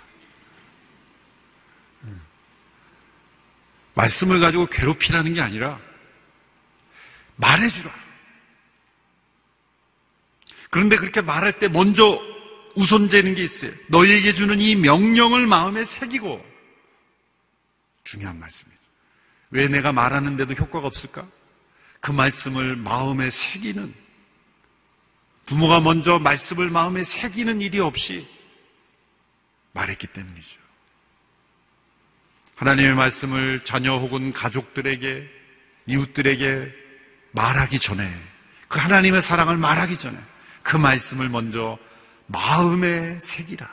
말씀을 3.94 4.40
가지고 4.40 4.66
괴롭히라는 4.66 5.34
게 5.34 5.42
아니라 5.42 5.80
말해주라. 7.36 7.94
그런데 10.70 10.96
그렇게 10.96 11.22
말할 11.22 11.60
때 11.60 11.68
먼저 11.68 12.22
우선되는 12.76 13.36
게 13.36 13.44
있어요. 13.44 13.72
너희에게 13.90 14.34
주는 14.34 14.60
이 14.60 14.76
명령을 14.76 15.46
마음에 15.46 15.86
새기고 15.86 16.44
중요한 18.04 18.40
말씀이죠. 18.40 18.80
왜 19.52 19.68
내가 19.68 19.94
말하는데도 19.94 20.54
효과가 20.56 20.88
없을까? 20.88 21.28
그 22.00 22.12
말씀을 22.12 22.76
마음에 22.76 23.30
새기는 23.30 23.94
부모가 25.46 25.80
먼저 25.82 26.20
말씀을 26.20 26.70
마음에 26.70 27.04
새기는 27.04 27.62
일이 27.62 27.80
없이 27.80 28.28
말했기 29.74 30.08
때문이죠. 30.08 30.60
하나님의 32.56 32.96
말씀을 32.96 33.64
자녀 33.64 33.98
혹은 33.98 34.34
가족들에게 34.34 35.30
이웃들에게 35.88 36.83
말하기 37.34 37.80
전에 37.80 38.10
그 38.68 38.80
하나님의 38.80 39.22
사랑을 39.22 39.58
말하기 39.58 39.98
전에 39.98 40.18
그 40.64 40.78
말씀을 40.78 41.30
먼저 41.30 41.78
마음에 42.28 43.20
새기라. 43.20 43.70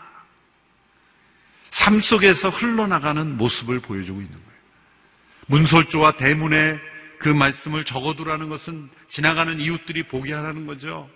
삶 1.70 2.00
속에서 2.00 2.50
흘러나가는 2.50 3.36
모습을 3.36 3.80
보여주고 3.80 4.20
있는 4.20 4.32
거예요. 4.32 4.60
문설조와 5.46 6.12
대문에 6.12 6.78
그 7.18 7.28
말씀을 7.28 7.84
적어두라는 7.84 8.48
것은 8.48 8.90
지나가는 9.08 9.58
이웃들이 9.60 10.04
보게 10.04 10.32
하라는 10.34 10.66
거죠. 10.66 11.08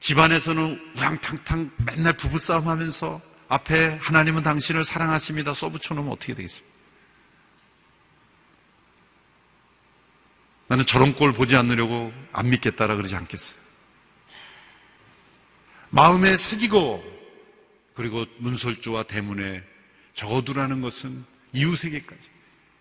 집안에서는 0.00 0.92
우랑탕탕 0.96 1.70
맨날 1.84 2.12
부부싸움 2.16 2.68
하면서 2.68 3.20
앞에 3.48 3.98
하나님은 4.00 4.42
당신을 4.42 4.84
사랑하십니다 4.84 5.52
써붙여놓으면 5.52 6.12
어떻게 6.12 6.34
되겠습니까? 6.34 6.75
나는 10.68 10.84
저런 10.84 11.14
꼴 11.14 11.32
보지 11.32 11.56
않으려고 11.56 12.12
안 12.32 12.50
믿겠다라 12.50 12.96
그러지 12.96 13.14
않겠어요. 13.16 13.60
마음에 15.90 16.36
새기고 16.36 17.02
그리고 17.94 18.26
문설주와 18.38 19.04
대문에 19.04 19.62
적어두라는 20.14 20.80
것은 20.80 21.24
이웃에게까지 21.52 22.28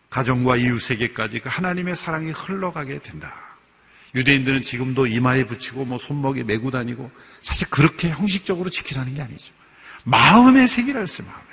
가정과 0.10 0.58
이웃에게까지 0.58 1.40
그 1.40 1.50
하나님의 1.50 1.96
사랑이 1.96 2.32
흘러가게 2.32 3.00
된다. 3.00 3.36
유대인들은 4.16 4.64
지금도 4.64 5.08
이마에 5.08 5.46
붙이고 5.46 5.86
뭐 5.86 5.98
손목에 5.98 6.44
메고 6.44 6.72
다니고 6.72 7.12
사실 7.42 7.70
그렇게 7.70 8.10
형식적으로 8.10 8.70
지키라는 8.70 9.14
게 9.14 9.22
아니죠. 9.22 9.54
마음에 10.06 10.68
새기라 10.68 11.02
했어요. 11.02 11.28
마음에. 11.28 11.46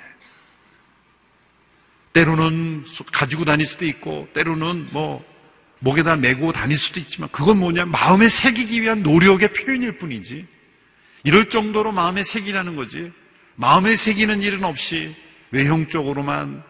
때로는 2.13 2.85
가지고 3.11 3.43
다닐 3.43 3.65
수도 3.65 3.85
있고 3.85 4.29
때로는 4.33 4.89
뭐 4.91 5.25
목에다 5.83 6.15
메고 6.15 6.53
다닐 6.53 6.77
수도 6.77 7.01
있지만 7.01 7.29
그건 7.31 7.59
뭐냐? 7.59 7.85
마음에 7.85 8.29
새기기 8.29 8.81
위한 8.81 9.03
노력의 9.03 9.51
표현일 9.51 9.97
뿐이지. 9.97 10.47
이럴 11.25 11.49
정도로 11.49 11.91
마음에 11.91 12.23
새기라는 12.23 12.77
거지. 12.77 13.11
마음에 13.55 13.97
새기는 13.97 14.41
일은 14.41 14.63
없이 14.63 15.13
외형적으로만 15.51 16.63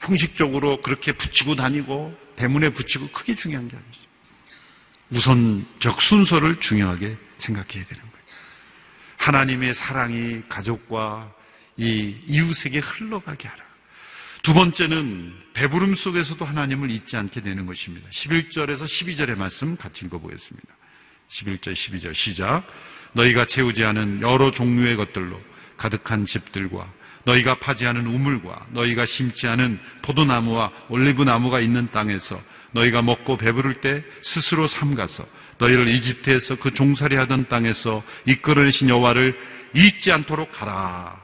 형식적으로 0.00 0.80
그렇게 0.80 1.12
붙이고 1.12 1.56
다니고 1.56 2.16
대문에 2.36 2.70
붙이고 2.70 3.08
크게 3.08 3.34
중요한 3.34 3.68
게 3.68 3.76
아니죠. 3.76 4.00
우선적 5.10 6.00
순서를 6.00 6.60
중요하게 6.60 7.16
생각해야 7.36 7.84
되는 7.84 8.02
거예요. 8.02 8.24
하나님의 9.18 9.74
사랑이 9.74 10.42
가족과 10.48 11.30
이 11.76 12.16
이웃에게 12.26 12.78
흘러가게 12.78 13.46
하라. 13.46 13.63
두 14.44 14.52
번째는 14.52 15.32
배부름 15.54 15.94
속에서도 15.94 16.44
하나님을 16.44 16.90
잊지 16.90 17.16
않게 17.16 17.40
되는 17.40 17.64
것입니다. 17.64 18.06
11절에서 18.10 18.84
12절의 18.84 19.38
말씀 19.38 19.74
같이 19.74 20.04
읽어보겠습니다. 20.04 20.68
11절, 21.30 21.72
12절 21.72 22.12
시작. 22.12 22.62
너희가 23.14 23.46
채우지 23.46 23.82
않은 23.84 24.20
여러 24.20 24.50
종류의 24.50 24.96
것들로 24.96 25.40
가득한 25.78 26.26
집들과 26.26 26.92
너희가 27.24 27.58
파지 27.58 27.86
않은 27.86 28.04
우물과 28.04 28.66
너희가 28.72 29.06
심지 29.06 29.48
않은 29.48 29.80
포도나무와 30.02 30.70
올리브나무가 30.90 31.60
있는 31.60 31.90
땅에서 31.90 32.38
너희가 32.72 33.00
먹고 33.00 33.38
배부를 33.38 33.80
때 33.80 34.04
스스로 34.20 34.68
삼가서 34.68 35.26
너희를 35.56 35.88
이집트에서 35.88 36.56
그 36.56 36.70
종살이 36.70 37.16
하던 37.16 37.48
땅에서 37.48 38.04
이끌어내신 38.26 38.90
여호와를 38.90 39.38
잊지 39.74 40.12
않도록 40.12 40.60
하라. 40.60 41.18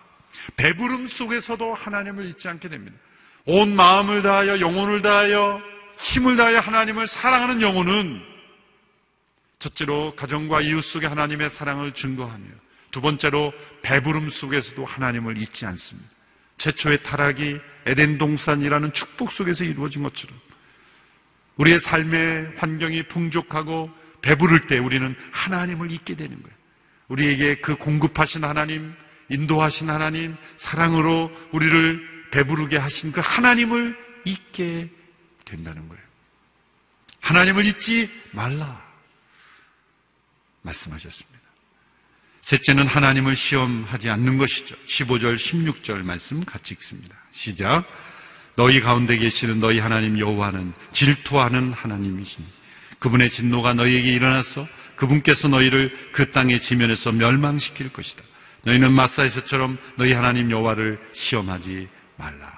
배부름 0.56 1.06
속에서도 1.06 1.74
하나님을 1.74 2.24
잊지 2.24 2.48
않게 2.48 2.70
됩니다. 2.70 2.96
온 3.46 3.74
마음을 3.74 4.22
다하여 4.22 4.60
영혼을 4.60 5.02
다하여 5.02 5.60
힘을 5.98 6.36
다하여 6.36 6.60
하나님을 6.60 7.06
사랑하는 7.06 7.62
영혼은 7.62 8.22
첫째로 9.58 10.14
가정과 10.16 10.62
이웃 10.62 10.80
속에 10.80 11.06
하나님의 11.06 11.50
사랑을 11.50 11.92
증거하며 11.92 12.44
두 12.90 13.00
번째로 13.00 13.52
배부름 13.82 14.30
속에서도 14.30 14.84
하나님을 14.84 15.38
잊지 15.38 15.66
않습니다. 15.66 16.08
최초의 16.58 17.02
타락이 17.02 17.58
에덴 17.86 18.18
동산이라는 18.18 18.92
축복 18.92 19.32
속에서 19.32 19.64
이루어진 19.64 20.02
것처럼 20.02 20.38
우리의 21.56 21.80
삶의 21.80 22.52
환경이 22.56 23.04
풍족하고 23.04 23.90
배부를 24.22 24.66
때 24.66 24.78
우리는 24.78 25.14
하나님을 25.32 25.90
잊게 25.90 26.14
되는 26.14 26.42
거예요. 26.42 26.56
우리에게 27.08 27.56
그 27.56 27.76
공급하신 27.76 28.44
하나님, 28.44 28.94
인도하신 29.28 29.90
하나님, 29.90 30.36
사랑으로 30.56 31.30
우리를 31.52 32.19
배부르게 32.30 32.76
하신 32.76 33.12
그 33.12 33.20
하나님을 33.22 33.96
잊게 34.24 34.88
된다는 35.44 35.88
거예요. 35.88 36.02
하나님을 37.20 37.64
잊지 37.64 38.10
말라. 38.32 38.82
말씀하셨습니다. 40.62 41.40
셋째는 42.42 42.86
하나님을 42.86 43.36
시험하지 43.36 44.10
않는 44.10 44.38
것이죠. 44.38 44.74
15절, 44.86 45.36
16절 45.36 46.02
말씀 46.02 46.44
같이 46.44 46.74
읽습니다. 46.74 47.16
시작. 47.32 47.84
너희 48.56 48.80
가운데 48.80 49.16
계시는 49.16 49.60
너희 49.60 49.78
하나님 49.78 50.18
여호와는 50.18 50.72
질투하는 50.92 51.72
하나님이시니 51.72 52.46
그분의 52.98 53.30
진노가 53.30 53.74
너희에게 53.74 54.12
일어나서 54.12 54.66
그분께서 54.96 55.48
너희를 55.48 56.10
그 56.12 56.30
땅의 56.30 56.60
지면에서 56.60 57.12
멸망시킬 57.12 57.92
것이다. 57.92 58.22
너희는 58.62 58.92
마사에서처럼 58.92 59.78
너희 59.96 60.12
하나님 60.12 60.50
여호와를 60.50 61.00
시험하지 61.14 61.88
말라. 62.20 62.52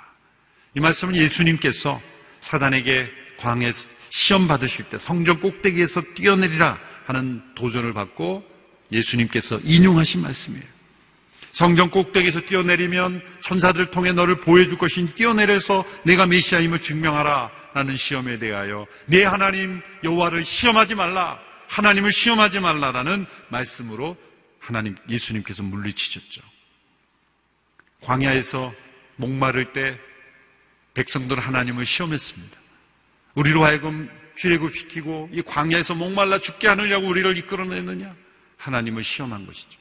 이 0.74 0.80
말씀은 0.80 1.16
예수님께서 1.16 2.00
사단에게 2.40 3.10
광해 3.38 3.72
시험 4.10 4.46
받으실 4.46 4.84
때 4.88 4.98
성전 4.98 5.40
꼭대기에서 5.40 6.02
뛰어내리라 6.14 6.78
하는 7.06 7.42
도전을 7.54 7.94
받고 7.94 8.44
예수님께서 8.90 9.60
인용하신 9.64 10.22
말씀이에요. 10.22 10.72
성전 11.50 11.90
꼭대기에서 11.90 12.40
뛰어내리면 12.42 13.22
천사들 13.40 13.90
통해 13.90 14.12
너를 14.12 14.40
보여줄 14.40 14.78
것이니 14.78 15.14
뛰어내려서 15.14 15.84
내가 16.04 16.26
메시아임을 16.26 16.80
증명하라 16.80 17.50
라는 17.74 17.96
시험에 17.96 18.38
대하여 18.38 18.86
내 19.06 19.24
하나님 19.24 19.80
여호와를 20.02 20.44
시험하지 20.44 20.94
말라 20.94 21.38
하나님을 21.68 22.12
시험하지 22.12 22.60
말라라는 22.60 23.26
말씀으로 23.48 24.16
하나님 24.58 24.94
예수님께서 25.08 25.62
물리치셨죠. 25.62 26.42
광야에서 28.02 28.74
목마를 29.16 29.72
때 29.72 29.98
백성들은 30.94 31.42
하나님을 31.42 31.84
시험했습니다. 31.84 32.58
우리로 33.34 33.64
하여금 33.64 34.10
출애굽시키고 34.36 35.30
이 35.32 35.42
광야에서 35.42 35.94
목말라 35.94 36.38
죽게 36.38 36.68
하느냐고 36.68 37.06
우리를 37.06 37.36
이끌어내느냐? 37.38 38.14
하나님을 38.56 39.02
시험한 39.02 39.46
것이죠. 39.46 39.78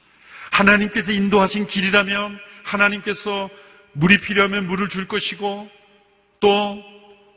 하나님께서 0.51 1.11
인도하신 1.11 1.67
길이라면 1.67 2.39
하나님께서 2.63 3.49
물이 3.93 4.19
필요하면 4.19 4.67
물을 4.67 4.89
줄 4.89 5.07
것이고 5.07 5.69
또 6.39 6.83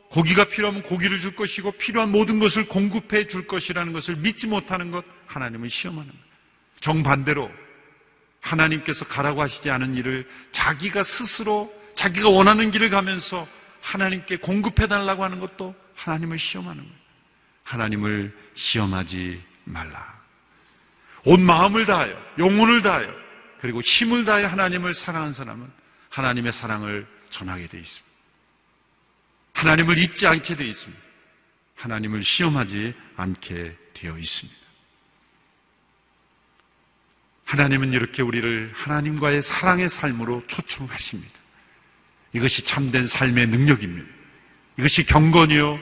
고기가 0.09 0.45
필요하면 0.45 0.83
고기를 0.83 1.19
줄 1.19 1.35
것이고 1.35 1.73
필요한 1.73 2.11
모든 2.11 2.39
것을 2.39 2.67
공급해 2.67 3.27
줄 3.27 3.47
것이라는 3.47 3.93
것을 3.93 4.15
믿지 4.15 4.47
못하는 4.47 4.91
것 4.91 5.03
하나님을 5.27 5.69
시험하는 5.69 6.09
것. 6.09 6.17
정반대로 6.79 7.51
하나님께서 8.39 9.05
가라고 9.05 9.41
하시지 9.41 9.69
않은 9.69 9.95
일을 9.95 10.27
자기가 10.51 11.03
스스로 11.03 11.73
자기가 11.95 12.29
원하는 12.29 12.71
길을 12.71 12.89
가면서 12.89 13.47
하나님께 13.81 14.37
공급해 14.37 14.87
달라고 14.87 15.23
하는 15.23 15.39
것도 15.39 15.75
하나님을 15.95 16.37
시험하는 16.37 16.83
거예요. 16.83 16.95
하나님을 17.63 18.35
시험하지 18.53 19.41
말라. 19.63 20.15
온 21.23 21.41
마음을 21.41 21.85
다하여, 21.85 22.15
영혼을 22.37 22.81
다하여, 22.81 23.11
그리고 23.59 23.81
힘을 23.81 24.25
다하여 24.25 24.47
하나님을 24.47 24.93
사랑한 24.93 25.33
사람은 25.33 25.67
하나님의 26.09 26.53
사랑을 26.53 27.07
전하게 27.29 27.67
되어 27.67 27.81
있습니다. 27.81 28.15
하나님을 29.53 29.97
잊지 29.97 30.27
않게 30.27 30.55
되어 30.55 30.67
있습니다. 30.67 31.01
하나님을 31.75 32.21
시험하지 32.21 32.93
않게 33.15 33.77
되어 33.93 34.17
있습니다. 34.17 34.59
하나님은 37.45 37.93
이렇게 37.93 38.21
우리를 38.21 38.71
하나님과의 38.75 39.41
사랑의 39.41 39.89
삶으로 39.89 40.45
초청하십니다. 40.47 41.44
이것이 42.35 42.65
참된 42.65 43.07
삶의 43.07 43.47
능력입니다. 43.47 44.07
이것이 44.77 45.05
경건이요 45.05 45.79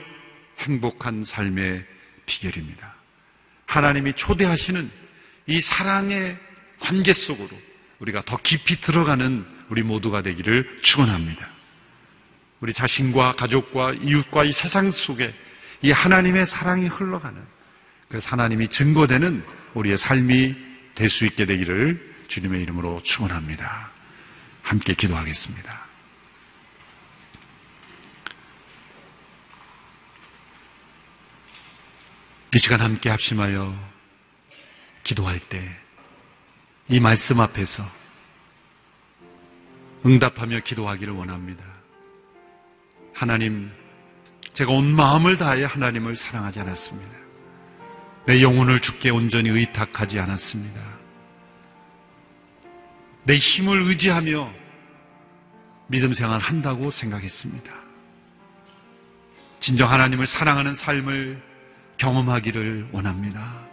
행복한 0.60 1.24
삶의 1.24 1.84
비결입니다. 2.26 2.94
하나님이 3.66 4.12
초대하시는 4.12 4.88
이 5.46 5.60
사랑의 5.60 6.38
관계 6.78 7.12
속으로 7.12 7.50
우리가 7.98 8.22
더 8.22 8.36
깊이 8.36 8.80
들어가는 8.80 9.44
우리 9.68 9.82
모두가 9.82 10.22
되기를 10.22 10.78
축원합니다. 10.80 11.48
우리 12.60 12.72
자신과 12.72 13.32
가족과 13.32 13.94
이웃과 13.94 14.44
이 14.44 14.52
세상 14.52 14.92
속에 14.92 15.34
이 15.82 15.90
하나님의 15.90 16.46
사랑이 16.46 16.86
흘러가는 16.86 17.42
그 18.08 18.18
하나님이 18.22 18.68
증거되는 18.68 19.44
우리의 19.74 19.98
삶이 19.98 20.54
될 20.94 21.10
수 21.10 21.26
있게 21.26 21.46
되기를 21.46 22.14
주님의 22.28 22.62
이름으로 22.62 23.02
축원합니다. 23.02 23.90
함께 24.62 24.94
기도하겠습니다. 24.94 25.83
이 32.54 32.58
시간 32.58 32.80
함께 32.80 33.10
합심하여 33.10 33.74
기도할 35.02 35.38
때 35.40 35.84
이 36.88 37.00
말씀 37.00 37.40
앞에서 37.40 37.82
응답하며 40.04 40.60
기도하기를 40.60 41.14
원합니다. 41.14 41.64
하나님, 43.14 43.72
제가 44.52 44.70
온 44.70 44.94
마음을 44.94 45.38
다해 45.38 45.64
하나님을 45.64 46.14
사랑하지 46.14 46.60
않았습니다. 46.60 47.16
내 48.26 48.42
영혼을 48.42 48.80
주께 48.80 49.08
온전히 49.08 49.48
의탁하지 49.48 50.18
않았습니다. 50.18 50.80
내 53.22 53.36
힘을 53.36 53.80
의지하며 53.80 54.52
믿음 55.86 56.12
생활 56.12 56.38
한다고 56.40 56.90
생각했습니다. 56.90 57.72
진정 59.60 59.90
하나님을 59.90 60.26
사랑하는 60.26 60.74
삶을 60.74 61.53
경험하기를 61.96 62.88
원합니다. 62.92 63.64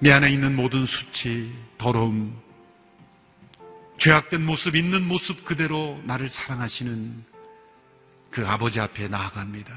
내 0.00 0.12
안에 0.12 0.30
있는 0.30 0.54
모든 0.54 0.86
수치, 0.86 1.52
더러움, 1.76 2.40
죄악된 3.98 4.44
모습, 4.44 4.76
있는 4.76 5.06
모습 5.06 5.44
그대로 5.44 6.00
나를 6.04 6.28
사랑하시는 6.28 7.24
그 8.30 8.46
아버지 8.46 8.78
앞에 8.78 9.08
나아갑니다. 9.08 9.74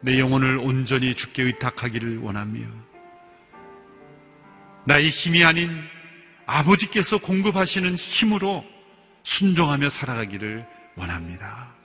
내 0.00 0.18
영혼을 0.18 0.58
온전히 0.58 1.14
주께 1.14 1.42
의탁하기를 1.44 2.18
원하며 2.18 2.60
나의 4.84 5.08
힘이 5.08 5.44
아닌 5.44 5.70
아버지께서 6.46 7.18
공급하시는 7.18 7.94
힘으로 7.94 8.64
순종하며 9.22 9.90
살아가기를 9.90 10.66
원합니다. 10.96 11.77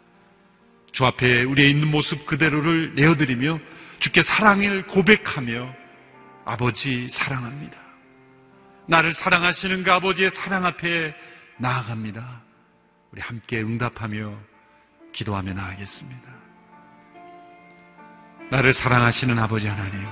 주 0.94 1.06
앞에 1.06 1.44
우리의 1.44 1.72
있는 1.72 1.90
모습 1.90 2.26
그대로를 2.28 2.94
내어드리며 2.96 3.60
주께 4.00 4.22
사랑을 4.22 4.86
고백하며 4.86 5.74
아버지 6.46 7.10
사랑합니다. 7.10 7.78
나를 8.88 9.14
사랑하시는 9.14 9.84
그 9.84 9.92
아버지의 9.92 10.30
사랑 10.30 10.66
앞에 10.66 11.16
나아갑니다. 11.58 12.44
우리 13.12 13.22
함께 13.22 13.62
응답하며 13.62 14.38
기도하며 15.14 15.54
나아가겠습니다. 15.54 16.32
나를 18.52 18.72
사랑하시는 18.72 19.40
아버지 19.40 19.68
하나님, 19.68 20.06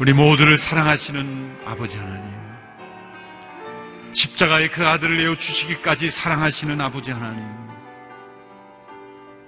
우리 0.00 0.12
모두를 0.12 0.58
사랑하시는 0.58 1.60
아버지 1.64 1.98
하나님, 1.98 2.34
십자가에 4.12 4.68
그 4.68 4.84
아들을 4.84 5.16
내어 5.16 5.36
주시기까지 5.36 6.10
사랑하시는 6.10 6.80
아버지 6.80 7.12
하나님, 7.12 7.44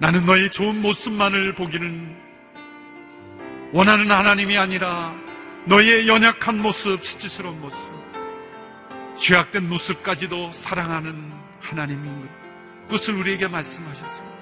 나는 0.00 0.26
너의 0.26 0.50
좋은 0.50 0.80
모습만을 0.80 1.54
보기는 1.54 2.16
원하는 3.72 4.10
하나님이 4.10 4.56
아니라 4.56 5.14
너의 5.66 6.06
연약한 6.06 6.62
모습, 6.62 7.04
수치스러운 7.04 7.60
모습, 7.60 7.90
죄악된 9.18 9.68
모습까지도 9.68 10.52
사랑하는 10.52 11.32
하나님인 11.60 12.20
것. 12.20 12.28
그것을 12.86 13.14
우리에게 13.14 13.48
말씀하셨습니다. 13.48 14.38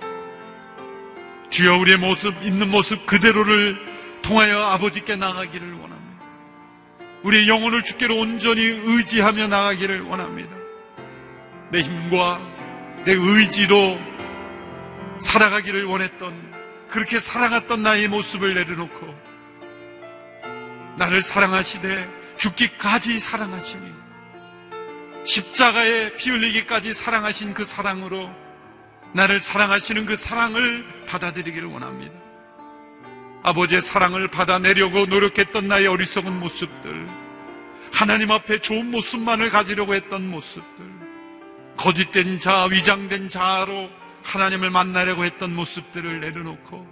주여 1.48 1.78
우리의 1.78 1.98
모습, 1.98 2.34
있는 2.42 2.70
모습 2.70 3.06
그대로를 3.06 3.78
통하여 4.20 4.60
아버지께 4.60 5.16
나가기를 5.16 5.72
원합니다. 5.72 5.96
우리의 7.22 7.48
영혼을 7.48 7.82
주께로 7.82 8.14
온전히 8.14 8.62
의지하며 8.62 9.48
나가기를 9.48 10.02
원합니다. 10.02 10.50
내 11.72 11.80
힘과 11.80 12.40
내 13.04 13.12
의지로 13.12 13.98
살아가기를 15.20 15.84
원했던 15.84 16.54
그렇게 16.88 17.20
살아갔던 17.20 17.82
나의 17.82 18.08
모습을 18.08 18.54
내려놓고 18.54 19.14
나를 20.98 21.22
사랑하시되 21.22 22.08
죽기까지 22.36 23.18
사랑하시니 23.20 24.06
십자가에 25.24 26.14
피 26.16 26.30
흘리기까지 26.30 26.94
사랑하신 26.94 27.54
그 27.54 27.64
사랑으로 27.64 28.30
나를 29.12 29.40
사랑하시는 29.40 30.06
그 30.06 30.16
사랑을 30.16 30.86
받아들이기를 31.06 31.68
원합니다. 31.68 32.14
아버지의 33.42 33.80
사랑을 33.80 34.28
받아내려고 34.28 35.06
노력했던 35.06 35.68
나의 35.68 35.86
어리석은 35.86 36.38
모습들, 36.40 37.08
하나님 37.92 38.30
앞에 38.30 38.58
좋은 38.58 38.90
모습만을 38.90 39.50
가지려고 39.50 39.94
했던 39.94 40.28
모습들, 40.28 40.84
거짓된 41.76 42.38
자, 42.38 42.64
위장된 42.64 43.28
자로 43.28 43.88
하나님을 44.26 44.70
만나려고 44.70 45.24
했던 45.24 45.54
모습들을 45.54 46.20
내려놓고 46.20 46.86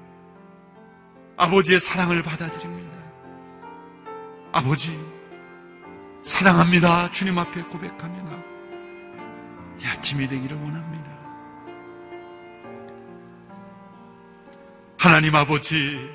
아버지의 1.36 1.80
사랑을 1.80 2.22
받아들입니다. 2.22 2.94
아버지, 4.52 4.96
사랑합니다. 6.22 7.10
주님 7.10 7.36
앞에 7.36 7.62
고백하며 7.62 8.44
이 9.82 9.86
아침이 9.86 10.28
되기를 10.28 10.56
원합니다. 10.56 11.04
하나님 14.96 15.34
아버지, 15.34 16.08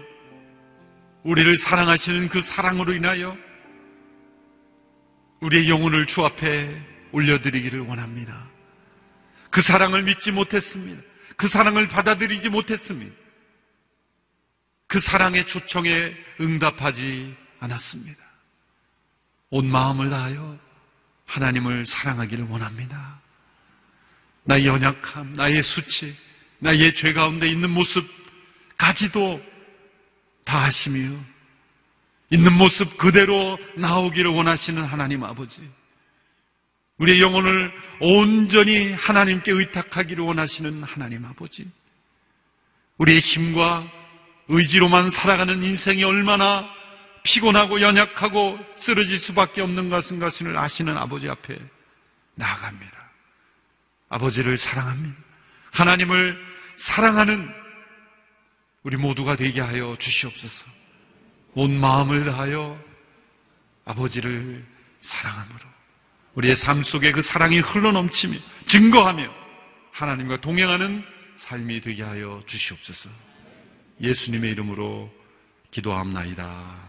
우리를 1.24 1.58
사랑하시는 1.58 2.30
그 2.30 2.42
사랑으로 2.42 2.94
인하여 2.94 3.36
우리의 5.42 5.70
영혼을 5.70 6.06
주 6.06 6.24
앞에 6.26 6.82
올려드리기를 7.12 7.82
원합니다. 7.82 8.48
그 9.52 9.62
사랑을 9.62 10.04
믿지 10.04 10.32
못했습니다. 10.32 11.09
그 11.40 11.48
사랑을 11.48 11.88
받아들이지 11.88 12.50
못했습니다. 12.50 13.16
그 14.88 15.00
사랑의 15.00 15.48
초청에 15.48 16.14
응답하지 16.42 17.34
않았습니다. 17.62 18.22
온 19.50 19.72
마음을 19.72 20.10
다하여 20.10 20.60
하나님을 21.28 21.86
사랑하기를 21.86 22.46
원합니다. 22.50 23.22
나의 24.44 24.66
연약함, 24.66 25.32
나의 25.38 25.64
수치, 25.64 26.14
나의 26.58 26.94
죄 26.94 27.14
가운데 27.14 27.48
있는 27.48 27.70
모습까지도 27.70 29.42
다 30.44 30.66
하시며 30.66 31.18
있는 32.32 32.52
모습 32.52 32.98
그대로 32.98 33.58
나오기를 33.78 34.30
원하시는 34.30 34.84
하나님 34.84 35.24
아버지. 35.24 35.62
우리의 37.00 37.22
영혼을 37.22 37.72
온전히 38.00 38.94
하나님께 38.94 39.52
의탁하기를 39.52 40.24
원하시는 40.24 40.84
하나님 40.84 41.26
아버지. 41.26 41.70
우리의 42.98 43.20
힘과 43.22 43.90
의지로만 44.50 45.10
살아가는 45.10 45.62
인생이 45.64 46.04
얼마나 46.04 46.70
피곤하고 47.24 47.82
연약하고 47.82 48.60
쓰러질 48.76 49.18
수밖에 49.18 49.62
없는 49.62 49.90
것은 49.90 50.20
것을 50.20 50.58
아시는 50.58 50.98
아버지 50.98 51.30
앞에 51.30 51.58
나아갑니다. 52.36 53.10
아버지를 54.10 54.58
사랑합니다. 54.58 55.18
하나님을 55.72 56.38
사랑하는 56.76 57.50
우리 58.84 58.98
모두가 58.98 59.36
되게 59.36 59.62
하여 59.62 59.96
주시옵소서. 59.98 60.66
온 61.54 61.80
마음을 61.80 62.26
다하여 62.26 62.80
아버지를 63.86 64.66
사랑함으로 65.00 65.69
우리의 66.40 66.56
삶 66.56 66.84
속에 66.84 67.12
그 67.12 67.22
사랑이 67.22 67.60
흘러넘치며 67.60 68.38
증거하며 68.66 69.30
하나님과 69.92 70.38
동행하는 70.38 71.04
삶이 71.36 71.82
되게 71.82 72.02
하여 72.04 72.42
주시옵소서. 72.46 73.10
예수님의 74.00 74.52
이름으로 74.52 75.12
기도합나이다. 75.72 76.89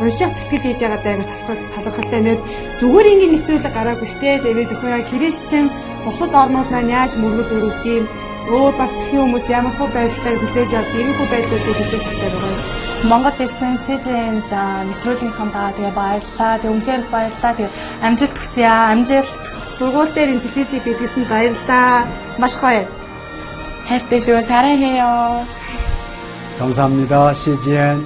уншаад 0.00 0.34
тэтгэл 0.36 0.64
хийж 0.64 0.78
байгаа 0.82 1.00
даа 1.02 1.16
талхал 1.46 1.84
талхалтай 1.84 2.20
нэт 2.22 2.40
зүгээр 2.80 3.10
ингээд 3.12 3.32
нэвтрүүлэг 3.34 3.74
гараагүй 3.74 4.08
штэ 4.08 4.30
тэгээд 4.44 4.72
өхөө 4.74 4.90
яа 4.94 5.08
христчэн 5.10 5.66
бусад 6.04 6.32
орнууд 6.42 6.68
маань 6.70 6.92
яаж 6.98 7.12
мөргөл 7.18 7.56
өрөвт 7.56 7.84
юм 7.96 8.04
өөр 8.48 8.72
бас 8.80 8.92
тхэн 8.96 9.20
хүмүүс 9.20 9.46
ямар 9.52 9.74
хөө 9.76 9.88
байдлаар 9.92 10.36
хүлээж 10.40 10.70
авд 10.72 10.92
иймэрхүү 10.96 11.28
байдлуудыг 11.32 11.76
хүлээж 11.78 12.04
авдаг 12.08 12.32
байгаа 12.32 12.52
юм. 12.56 12.88
Монгол 13.10 13.38
ирсэн 13.44 13.74
СЖН-д 13.76 14.52
нэвтрүүлгийнхаа 14.88 15.48
даа 15.52 15.70
тэгээ 15.76 15.98
баярлаа. 16.00 16.52
Тэгээ 16.58 16.74
үнхээр 16.74 17.02
их 17.04 17.10
баярлаа. 17.12 17.52
Тэгээ 17.54 17.76
амжилт 18.06 18.36
хүсье 18.40 18.66
аа. 18.66 18.90
Амжилт. 18.96 19.32
Сургууль 19.76 20.12
дээр 20.16 20.32
ин 20.32 20.40
телевизийг 20.42 20.82
бидлсэн 20.82 21.24
баярлаа. 21.28 22.08
Маш 22.40 22.54
гоё. 22.56 22.88
хайртай 23.88 24.20
шүү. 24.20 24.40
사랑해요. 24.42 25.44
감사합니다. 26.58 27.34
CGN. 27.34 27.98